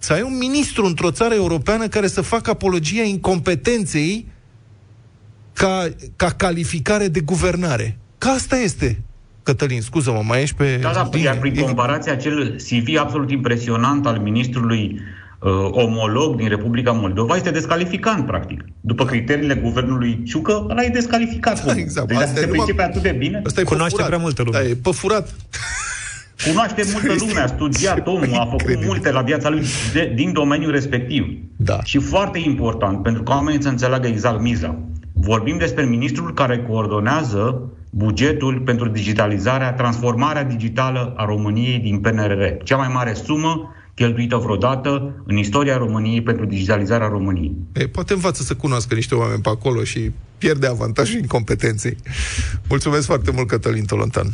[0.06, 4.28] să ai un ministru într-o țară europeană care să facă apologia incompetenței
[5.54, 7.98] ca, ca calificare de guvernare.
[8.18, 9.02] Ca asta este.
[9.44, 10.80] Cătălin, scuză-mă, mai ești pe...
[10.82, 15.00] Da, da, iar prin comparație acel CV absolut impresionant al ministrului
[15.40, 18.64] uh, omolog din Republica Moldova este descalificant, practic.
[18.82, 21.66] După criteriile guvernului Ciucă, ăla e descalificat.
[21.66, 22.08] Da, exact.
[22.08, 24.08] Deci dacă Asta e se numai- pricepe atât de bine, Asta e Cunoaște păfurat.
[24.08, 24.58] prea multă lume.
[24.58, 25.36] Da, e păfurat.
[26.48, 30.72] Cunoaște multă lume, a studiat omul, a făcut multe la viața lui de, din domeniul
[30.72, 31.26] respectiv.
[31.56, 31.84] Da.
[31.84, 34.80] Și foarte important, pentru că oamenii să înțeleagă exact miza.
[35.14, 42.44] Vorbim despre ministrul care coordonează bugetul pentru digitalizarea, transformarea digitală a României din PNRR.
[42.64, 47.56] Cea mai mare sumă cheltuită vreodată în istoria României pentru digitalizarea României.
[47.74, 51.98] E, poate învață să cunoască niște oameni pe acolo și pierde avantajul incompetenței.
[52.70, 54.28] Mulțumesc foarte mult, Cătălin Tolontan.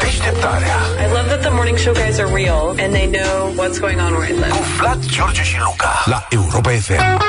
[0.00, 4.00] Deșteptarea I love that the morning show guys are real and they know what's going
[4.00, 4.48] on where I live.
[4.50, 7.20] cu Vlad, George și Luca la Europa FM.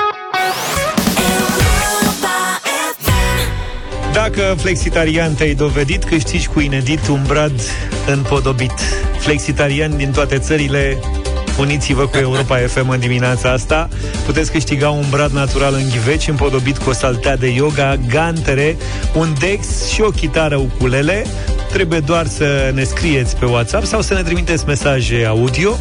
[4.13, 7.61] Dacă flexitarian te-ai dovedit, câștigi cu inedit un brad
[8.07, 8.73] împodobit.
[9.19, 10.99] Flexitarian din toate țările,
[11.59, 13.87] uniți-vă cu Europa FM în dimineața asta.
[14.25, 18.77] Puteți câștiga un brad natural în ghiveci, împodobit cu o saltea de yoga, gantere,
[19.13, 21.25] un dex și o chitară ukulele.
[21.73, 25.77] Trebuie doar să ne scrieți pe WhatsApp sau să ne trimiteți mesaje audio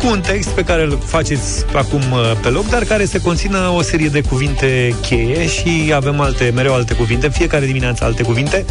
[0.00, 3.58] cu un text pe care îl faceți acum uh, pe loc, dar care să conțină
[3.76, 8.64] o serie de cuvinte cheie și avem alte, mereu alte cuvinte, fiecare dimineață alte cuvinte.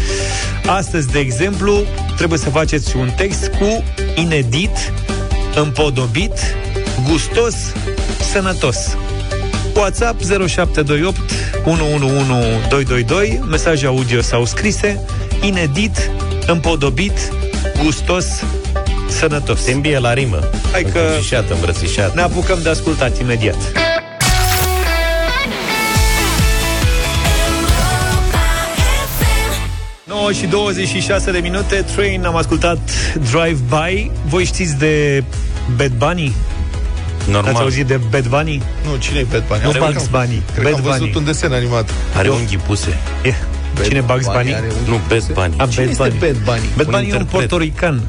[0.65, 1.83] Astăzi, de exemplu,
[2.15, 3.83] trebuie să faceți un text cu
[4.15, 4.93] inedit,
[5.55, 6.33] împodobit,
[7.09, 7.55] gustos,
[8.31, 8.97] sănătos.
[9.75, 11.19] WhatsApp 0728
[11.65, 14.99] 111222, mesaje audio sau scrise,
[15.41, 16.11] inedit,
[16.47, 17.17] împodobit,
[17.83, 18.25] gustos,
[19.07, 19.61] sănătos.
[19.63, 20.39] Se îmbie la rimă.
[20.71, 22.11] Hai că Îmbrățișată, îmbrățișată.
[22.15, 23.57] ne apucăm de ascultat imediat.
[30.07, 32.77] ...9 și 26 de minute, Train, am ascultat
[33.13, 34.11] Drive By.
[34.25, 35.23] Voi știți de
[35.75, 36.35] Bad Bunny?
[37.29, 37.53] Normal.
[37.53, 38.61] Ați auzit de Bad Bunny?
[38.85, 39.63] Nu, cine e Bad Bunny?
[39.63, 40.41] Nu Are Bugs un- Bunny.
[40.53, 41.13] Cred Bad că am văzut Bunny.
[41.15, 41.89] un desen animat.
[42.15, 42.97] Are Eu- unghii puse.
[43.79, 43.83] E.
[43.87, 44.53] Cine Bugs Bunny?
[44.53, 45.53] are un- Nu, Bad Bunny.
[45.57, 46.19] A, Cine Bad este Bunny.
[46.19, 46.67] Bad Bunny?
[46.75, 47.29] Bad Un Bunny e un interpret.
[47.29, 48.01] portorican.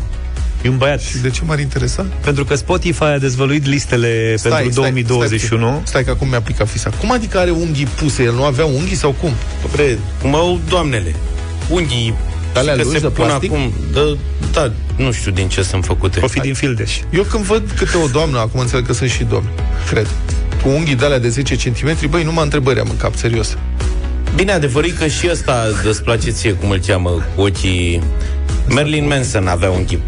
[0.63, 1.13] E un băiat.
[1.15, 2.07] De ce m-ar interesa?
[2.21, 5.67] Pentru că Spotify a dezvăluit listele pentru 2021.
[5.71, 6.91] Stai, stai că acum mi-a aplicat fisa.
[7.01, 8.23] Cum adică are unghii puse?
[8.23, 9.31] El nu avea unghii sau cum?
[9.73, 11.15] Bre, cum au doamnele.
[11.71, 12.15] Unghii
[12.55, 13.51] Alea că lungi se de pun plastic?
[13.51, 13.73] acum.
[13.93, 14.01] Da,
[14.53, 16.21] da, nu știu din ce sunt făcute.
[16.23, 16.99] O fi din Fildeș.
[17.11, 19.49] Eu când văd câte o doamnă, acum înțeleg că sunt și domni,
[19.89, 20.07] cred,
[20.63, 23.57] cu unghii de alea de 10 cm, băi, nu mă întrebări am în cap, serios.
[24.35, 28.03] Bine, adevărul e că și ăsta îți place ție, cum îl cheamă, cu ochii...
[28.69, 29.99] Marilyn Manson avea unghii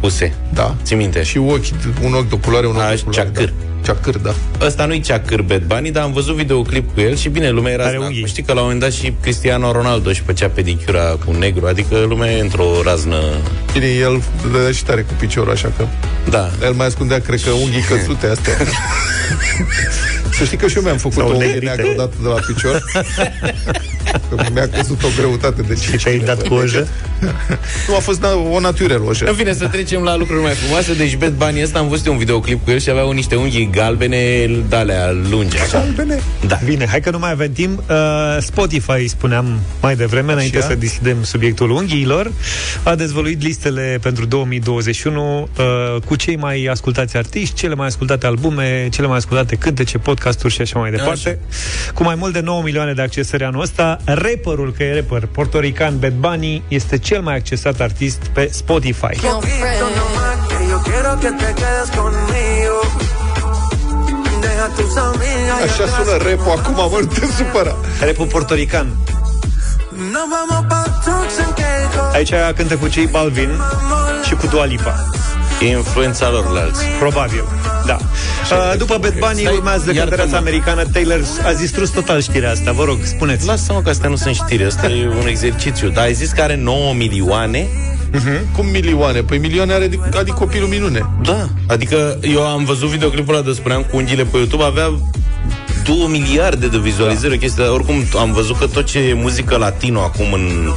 [0.00, 0.32] puse.
[0.54, 0.74] Da.
[0.82, 1.22] Ți minte?
[1.22, 1.64] Și ochi,
[2.04, 3.22] un ochi de culoare, un ochi A, de culoare.
[3.32, 3.44] ceacâr.
[3.48, 3.64] Da.
[3.84, 4.34] Ceacâr, da.
[4.60, 7.82] Ăsta nu-i ceacâr Bad Bunny, dar am văzut videoclip cu el și bine, lumea era
[7.82, 8.06] Are razna.
[8.06, 8.26] unghii.
[8.26, 11.98] Știi că la un moment dat și Cristiano Ronaldo își făcea pedicura cu negru, adică
[12.08, 13.16] lumea e într-o raznă...
[13.72, 15.84] Bine, el dădea și tare cu piciorul, așa că
[16.30, 16.50] Da.
[16.62, 18.52] el mai ascundea, cred că, unghii căsute astea.
[20.32, 21.64] Să știi că și eu mi-am făcut Sau o unghie negrite.
[21.64, 22.82] neagră odată de la picior.
[24.28, 26.88] Că mi-a căzut o greutate de 5 Și te-ai dat cu ojă?
[27.88, 30.94] Nu, a fost na- o naturel o În fine, să trecem la lucruri mai frumoase.
[30.94, 33.68] Deci Bad Bunny ăsta am văzut eu un videoclip cu el și avea niște unghii
[33.72, 35.58] galbene, de-alea lungi.
[35.60, 35.84] Așa.
[35.96, 36.18] Bine.
[36.46, 36.58] Da.
[36.64, 37.82] Bine, hai că nu mai avem timp.
[37.90, 37.96] Uh,
[38.40, 40.66] Spotify, spuneam mai devreme, înainte Așa.
[40.66, 42.32] să deschidem subiectul unghiilor,
[42.82, 48.88] a dezvăluit listele pentru 2021 uh, cu cei mai ascultați artiști, cele mai ascultate albume,
[48.90, 51.38] cele mai ascultate cântece, podcasturi și așa mai departe.
[51.94, 55.98] Cu mai mult de 9 milioane de accesări anul ăsta, rapperul, că e rapper, portorican
[55.98, 59.04] Bad Bunny, este cel mai accesat artist pe Spotify.
[65.64, 67.76] Așa sună rap acum, mă, nu te supăra.
[68.00, 68.86] Rapul portorican.
[72.12, 73.60] Aici cântă cu cei Balvin
[74.24, 74.94] și cu Dua Lipa.
[75.60, 76.86] E influența lor la alții.
[76.98, 77.44] Probabil,
[77.86, 77.96] da.
[78.50, 80.00] Uh, după Bad Bunny Stai, urmează iartă-mă.
[80.00, 81.20] cântăreața americană Taylor.
[81.46, 83.46] A distrus total știrea asta, vă rog, spuneți.
[83.46, 85.88] Lasă-mă că astea nu sunt știri, asta e un exercițiu.
[85.88, 87.66] Dar ai zis că are 9 milioane?
[88.56, 89.20] Cum milioane?
[89.20, 91.06] Păi milioane are de, adică copilul minune.
[91.22, 91.48] Da.
[91.66, 94.92] Adică eu am văzut videoclipul ăla de spuneam cu unghiile pe YouTube, avea
[95.84, 97.34] 2 miliarde de vizualizări, da.
[97.34, 100.72] o chestie, dar oricum am văzut că tot ce e muzică latino acum în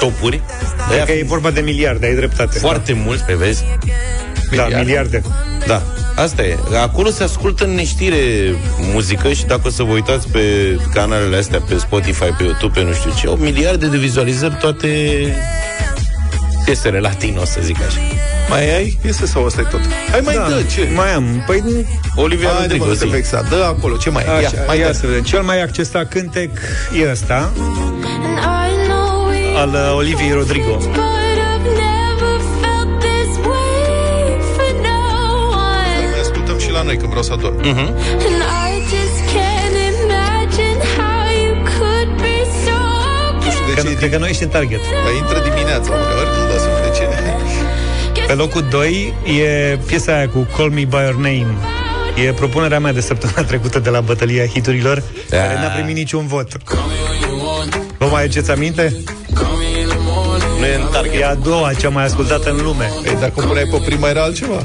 [0.00, 0.42] topuri,
[0.90, 2.58] Cred că e vorba de miliarde, ai dreptate.
[2.58, 3.64] foarte mulți, pe vezi?
[4.56, 5.22] Da, miliarde.
[5.66, 5.82] Da,
[6.14, 6.56] asta e.
[6.82, 8.16] Acolo se ascultă în neștire
[8.92, 10.40] muzică și dacă o să vă uitați pe
[10.94, 14.88] canalele astea, pe Spotify, pe YouTube, pe nu știu ce, o miliarde de vizualizări toate
[16.64, 17.98] Piesele latino, să zic așa.
[18.48, 19.80] Mai ai piese sau asta e tot?
[20.10, 20.88] Hai mai Da, dă, ce?
[20.94, 21.42] Mai am.
[21.46, 21.62] Păi
[22.14, 23.10] Olivia Haide, Rodrigo, mă, nu te zi.
[23.10, 23.42] vexa.
[23.48, 24.44] Dă acolo, ce mai ai?
[24.44, 24.92] Așa, Ia, mai ia dă.
[24.92, 25.22] să vedem.
[25.22, 26.50] Cel mai accesat cântec
[27.04, 27.52] e ăsta,
[29.56, 30.76] al uh, Oliviei Rodrigo.
[36.10, 37.52] Mai ascultăm și la noi când vreau să ador.
[37.62, 37.94] Mhm.
[43.44, 43.94] Nu știu de Că, ce.
[43.94, 44.80] cred că nu ești în target.
[45.04, 47.04] Dar intră dimineața uneori, nu dau seama de ce.
[48.26, 51.46] Pe locul 2 e piesa aia cu Call Me By Your Name.
[52.26, 55.36] E propunerea mea de săptămâna trecută de la bătălia hiturilor, Da.
[55.36, 56.48] care n-a primit niciun vot.
[58.06, 58.96] Vă mai aduceți aminte?
[60.58, 61.20] Nu e în target.
[61.20, 62.90] E a doua cea mai ascultată în lume.
[63.06, 64.62] Ei, dacă o puneai pe prima era altceva.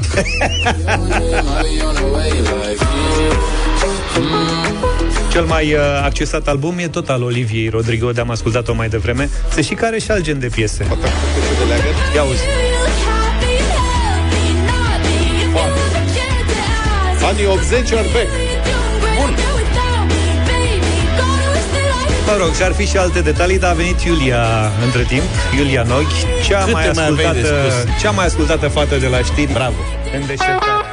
[5.32, 9.30] Cel mai uh, accesat album e tot al Oliviei Rodrigo, de-am ascultat-o mai devreme.
[9.48, 10.82] Se și care și alt gen de piese.
[10.84, 11.16] Poate acum
[11.58, 11.84] de leagă.
[12.14, 12.42] Ia uzi.
[17.22, 18.41] Anii 80 are back.
[22.32, 24.44] Mă rog, și ar fi și alte detalii, dar a venit Iulia
[24.84, 25.22] între timp,
[25.58, 28.00] Iulia Noghi, cea Câte mai mai aveai de ascultată, spus?
[28.00, 29.52] cea mai ascultată fată de la știri.
[29.52, 29.74] Bravo.
[30.14, 30.90] În deșteptarea.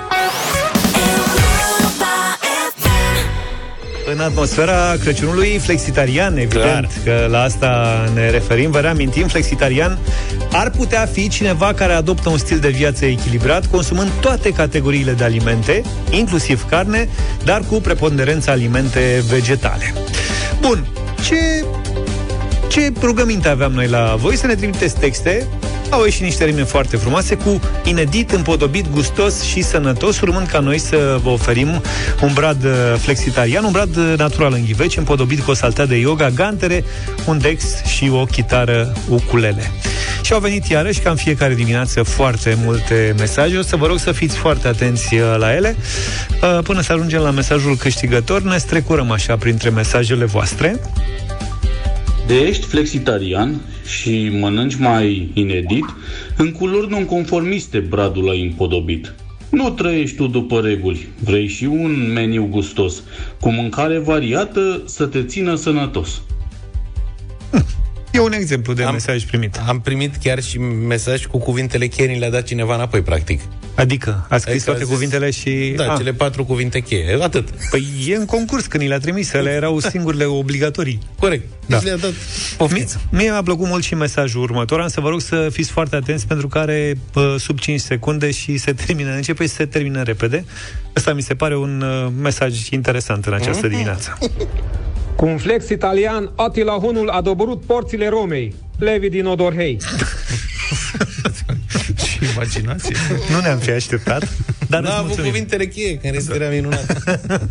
[4.14, 7.22] În atmosfera Crăciunului flexitarian, evident, Clar.
[7.22, 8.72] că la asta ne referim.
[8.72, 9.98] Vă reamintim, flexitarian
[10.52, 15.24] ar putea fi cineva care adoptă un stil de viață echilibrat, consumând toate categoriile de
[15.24, 17.10] alimente, inclusiv carne,
[17.44, 19.94] dar cu preponderență alimente vegetale.
[20.62, 20.86] Bun,
[21.24, 21.65] ce
[22.70, 25.47] ce rugăminte aveam noi la voi să ne trimiteți texte
[25.89, 30.78] au ieșit niște rime foarte frumoase cu inedit, împodobit, gustos și sănătos, urmând ca noi
[30.78, 31.82] să vă oferim
[32.22, 35.95] un brad uh, flexitarian, un brad uh, natural în ghiveci, împodobit cu o saltea de
[35.95, 36.84] yoga, gantere,
[37.26, 39.72] un dex și o chitară ukulele.
[40.30, 43.57] Și au venit iarăși, ca în fiecare dimineață, foarte multe mesaje.
[43.57, 45.75] O să vă rog să fiți foarte atenți uh, la ele.
[46.43, 50.80] Uh, Până să ajungem la mesajul câștigător, ne strecurăm așa printre mesajele voastre.
[52.27, 55.86] De ești flexitarian și mănânci mai inedit,
[56.38, 59.13] în culori nonconformiste bradul ai împodobit.
[59.49, 63.03] Nu trăiești tu după reguli, vrei și un meniu gustos,
[63.39, 66.21] cu mâncare variată să te țină sănătos.
[68.12, 69.60] E un exemplu de mesaj primit.
[69.68, 73.41] Am primit chiar și mesaj cu cuvintele cheie, ni le-a dat cineva înapoi, practic.
[73.76, 75.74] Adică, a scris Adică a toate zis- cuvintele și...
[75.76, 75.97] Da, Ah.
[75.97, 77.49] cele patru cuvinte cheie, atât.
[77.70, 80.99] Păi e în concurs când ni le-a trimis, ele erau singurile obligatorii.
[81.20, 81.43] Corect.
[81.66, 81.78] Da.
[81.78, 82.12] Deci le-a dat
[82.72, 85.95] Mie, mie mi-a plăcut mult și mesajul următor, am să vă rog să fiți foarte
[85.95, 90.01] atenți pentru că are pă, sub 5 secunde și se termină, începe și se termină
[90.03, 90.45] repede.
[90.95, 94.18] Ăsta mi se pare un uh, mesaj interesant în această dimineață.
[95.20, 98.55] Cu un flex italian, Attila Hunul a doborât porțile Romei.
[98.78, 99.78] Levi din Odorhei.
[102.05, 102.95] Și imaginație.
[103.30, 104.28] Nu ne-am fi așteptat,
[104.67, 105.32] dar N-a îți avut mulțumim.
[105.32, 107.03] cuvintele cheie, care era minunat.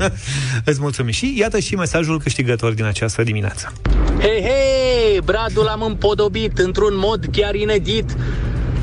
[0.70, 1.12] Îți mulțumim.
[1.12, 3.72] Și iată și mesajul câștigător din această dimineață.
[4.20, 8.16] Hei, hei, bradul am împodobit într-un mod chiar inedit.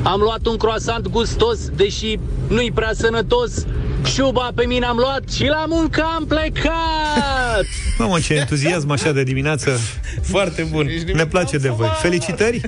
[0.02, 2.18] Am luat un croissant gustos, deși
[2.48, 3.52] nu-i prea sănătos.
[4.14, 7.45] Șuba pe mine am luat și la muncă am plecat!
[7.98, 9.80] Mamă, ce entuziasm așa de dimineață.
[10.22, 10.88] Foarte bun.
[11.14, 11.88] Ne place de voi.
[12.00, 12.60] Felicitări!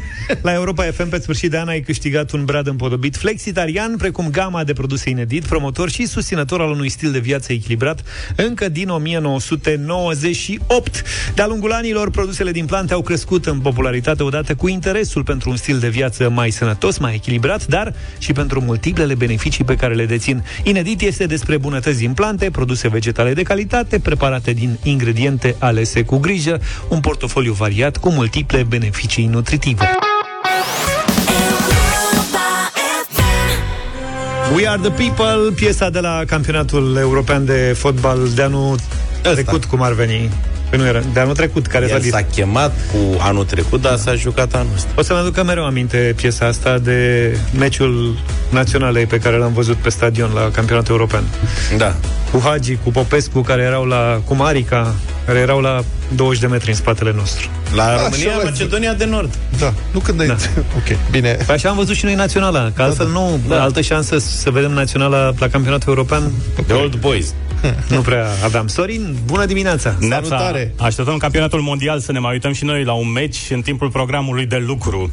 [0.43, 4.64] La Europa FM pe sfârșit de an ai câștigat un brad împodobit flexitarian, precum gama
[4.64, 8.03] de produse inedit, promotor și susținător al unui stil de viață echilibrat
[8.36, 11.03] încă din 1998.
[11.34, 15.57] De-a lungul anilor, produsele din plante au crescut în popularitate odată cu interesul pentru un
[15.57, 20.07] stil de viață mai sănătos, mai echilibrat, dar și pentru multiplele beneficii pe care le
[20.07, 20.45] dețin.
[20.62, 26.18] Inedit este despre bunătăți din plante, produse vegetale de calitate, preparate din ingrediente alese cu
[26.18, 29.90] grijă, un portofoliu variat cu multiple beneficii nutritive.
[34.54, 38.78] We are the people, piesa de la campionatul european de fotbal de anul
[39.22, 40.30] trecut, cum ar veni.
[40.70, 42.10] Păi nu era, de anul trecut, care s-a El zis.
[42.10, 44.88] s-a chemat cu anul trecut, dar s-a jucat anul ăsta.
[44.94, 48.18] O să-mi aducă mereu aminte piesa asta de meciul
[48.50, 51.24] naționalei pe care l-am văzut pe stadion la campionatul european.
[51.76, 51.94] Da.
[52.32, 54.20] Cu Hagi, cu Popescu, care erau la...
[54.24, 54.94] cu Marica,
[55.26, 57.48] care erau la 20 de metri în spatele nostru.
[57.74, 59.34] La Așa România, l-ai Macedonia de Nord.
[59.58, 60.26] Da, nu când ai...
[60.26, 60.34] Da.
[60.78, 61.36] Ok, bine.
[61.46, 63.62] Păi așa am văzut și noi naționala, că altfel nu, da.
[63.62, 66.32] altă șansă să vedem naționala la campionatul european.
[66.66, 67.34] The Old Boys.
[67.88, 68.66] Nu prea aveam.
[68.66, 69.94] Sorin, bună dimineața!
[70.59, 73.90] Neața, așteptăm campionatul mondial să ne mai uităm și noi la un meci în timpul
[73.90, 75.12] programului de lucru.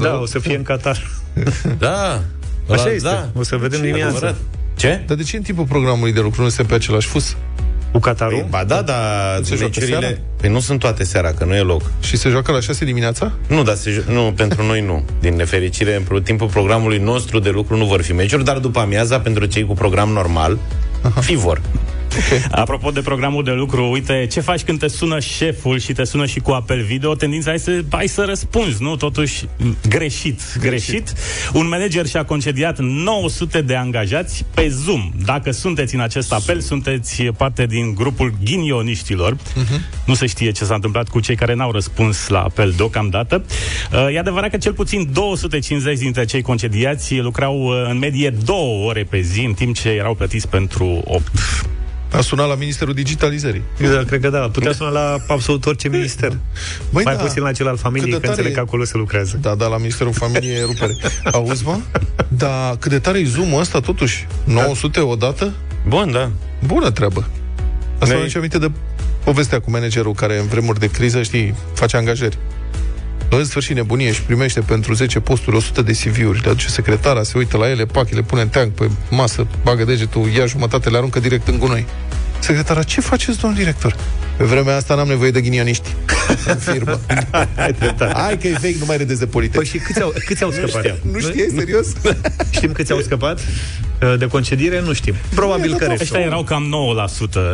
[0.00, 1.10] Da, o să fie în Qatar.
[1.78, 2.22] Da.
[2.70, 3.08] Așa Da, este.
[3.08, 3.28] da.
[3.38, 4.10] O să vedem Ce dimineața.
[4.16, 4.36] adevărat.
[4.76, 5.02] Ce?
[5.06, 7.36] Dar de ce în timpul programului de lucru nu este pe același fus?
[7.92, 8.38] Cu Qatarul?
[8.38, 8.96] Păi, ba da, dar
[9.42, 9.98] Se joacă seara?
[9.98, 10.22] meciurile...
[10.40, 11.82] Păi nu sunt toate seara, că nu e loc.
[12.00, 13.32] Și se joacă la 6 dimineața?
[13.48, 15.04] Nu, dar se, jo- nu, pentru noi nu.
[15.20, 18.78] Din nefericire, în pro- timpul programului nostru de lucru nu vor fi meciuri, dar după
[18.80, 20.58] amiaza, pentru cei cu program normal,
[21.20, 21.60] fi vor.
[22.50, 26.26] Apropo de programul de lucru, uite, ce faci când te sună șeful și te sună
[26.26, 27.14] și cu apel video?
[27.14, 28.96] Tendința este să, ai să răspunzi, nu?
[28.96, 30.40] Totuși, m, greșit.
[30.60, 31.12] Greșit.
[31.52, 35.10] Un manager și-a concediat 900 de angajați pe Zoom.
[35.24, 39.36] Dacă sunteți în acest apel, sunteți parte din grupul ghinioniștilor.
[40.04, 43.44] Nu se știe ce s-a întâmplat cu cei care n-au răspuns la apel deocamdată.
[43.92, 48.88] Uh, E adevărat că cel puțin 250 dintre cei concediați lucrau uh, în medie două
[48.88, 51.30] ore pe zi, în timp ce erau plătiți pentru 8.
[52.12, 53.62] A sunat la Ministerul Digitalizării.
[53.80, 54.38] Da, cred că da.
[54.38, 56.36] Putea suna la absolut orice minister.
[56.90, 57.22] Băi, Mai da.
[57.22, 59.38] puțin la cel al familiei, Cât că de tare înțeleg e- că acolo se lucrează.
[59.40, 60.96] Da, da, la Ministerul Familiei e rupere.
[61.32, 61.78] Auzi, mă?
[62.28, 64.26] Dar cât de tare e zoom ăsta, totuși?
[64.44, 65.52] 900 odată?
[65.88, 66.30] Bun, da.
[66.66, 67.28] Bună treabă.
[67.92, 68.70] Asta Ne- mi-aduce aminte de
[69.24, 72.38] povestea cu managerul care în vremuri de criză, știi, face angajări.
[73.38, 76.40] În sfârșit nebunie și primește pentru 10 posturi 100 de CV-uri.
[76.42, 79.84] Le aduce secretara, se uită la ele, pac, le pune în teanc pe masă, bagă
[79.84, 81.86] degetul, ia jumătate, le aruncă direct în gunoi.
[82.38, 83.96] Secretara, ce faceți, domnul director?
[84.42, 85.88] Pe vremea asta n-am nevoie de ghinioniști
[86.46, 87.00] în firmă.
[88.12, 89.58] Hai că e fake, nu mai râdeți de politică.
[89.58, 90.98] Păi și câți au, câți au scăpat?
[91.12, 91.86] Nu știai, serios?
[92.50, 93.38] Știm câți au scăpat?
[94.02, 95.14] Uh, De concediere nu știm.
[95.34, 96.00] Probabil că restul.
[96.00, 96.74] Ăștia erau cam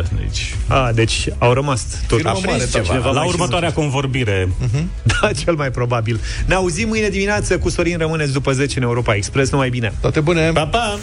[0.03, 0.09] 9%.
[0.19, 2.93] Deci, A, deci au rămas tot Firmă aprins mare, ceva.
[2.93, 3.09] ceva.
[3.11, 4.49] la mai următoarea convorbire,
[5.21, 6.19] Da, cel mai probabil.
[6.45, 9.51] Ne auzim mâine dimineață cu Sorin Rămâneți după 10 în Europa Express.
[9.51, 9.93] Numai bine!
[10.01, 10.51] Toate bune!
[10.51, 10.99] pa, pa!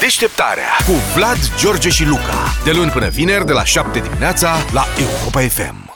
[0.00, 2.54] Deșteptarea cu Vlad, George și Luca.
[2.64, 4.84] De luni până vineri, de la 7 dimineața, la
[5.28, 5.87] Europa FM.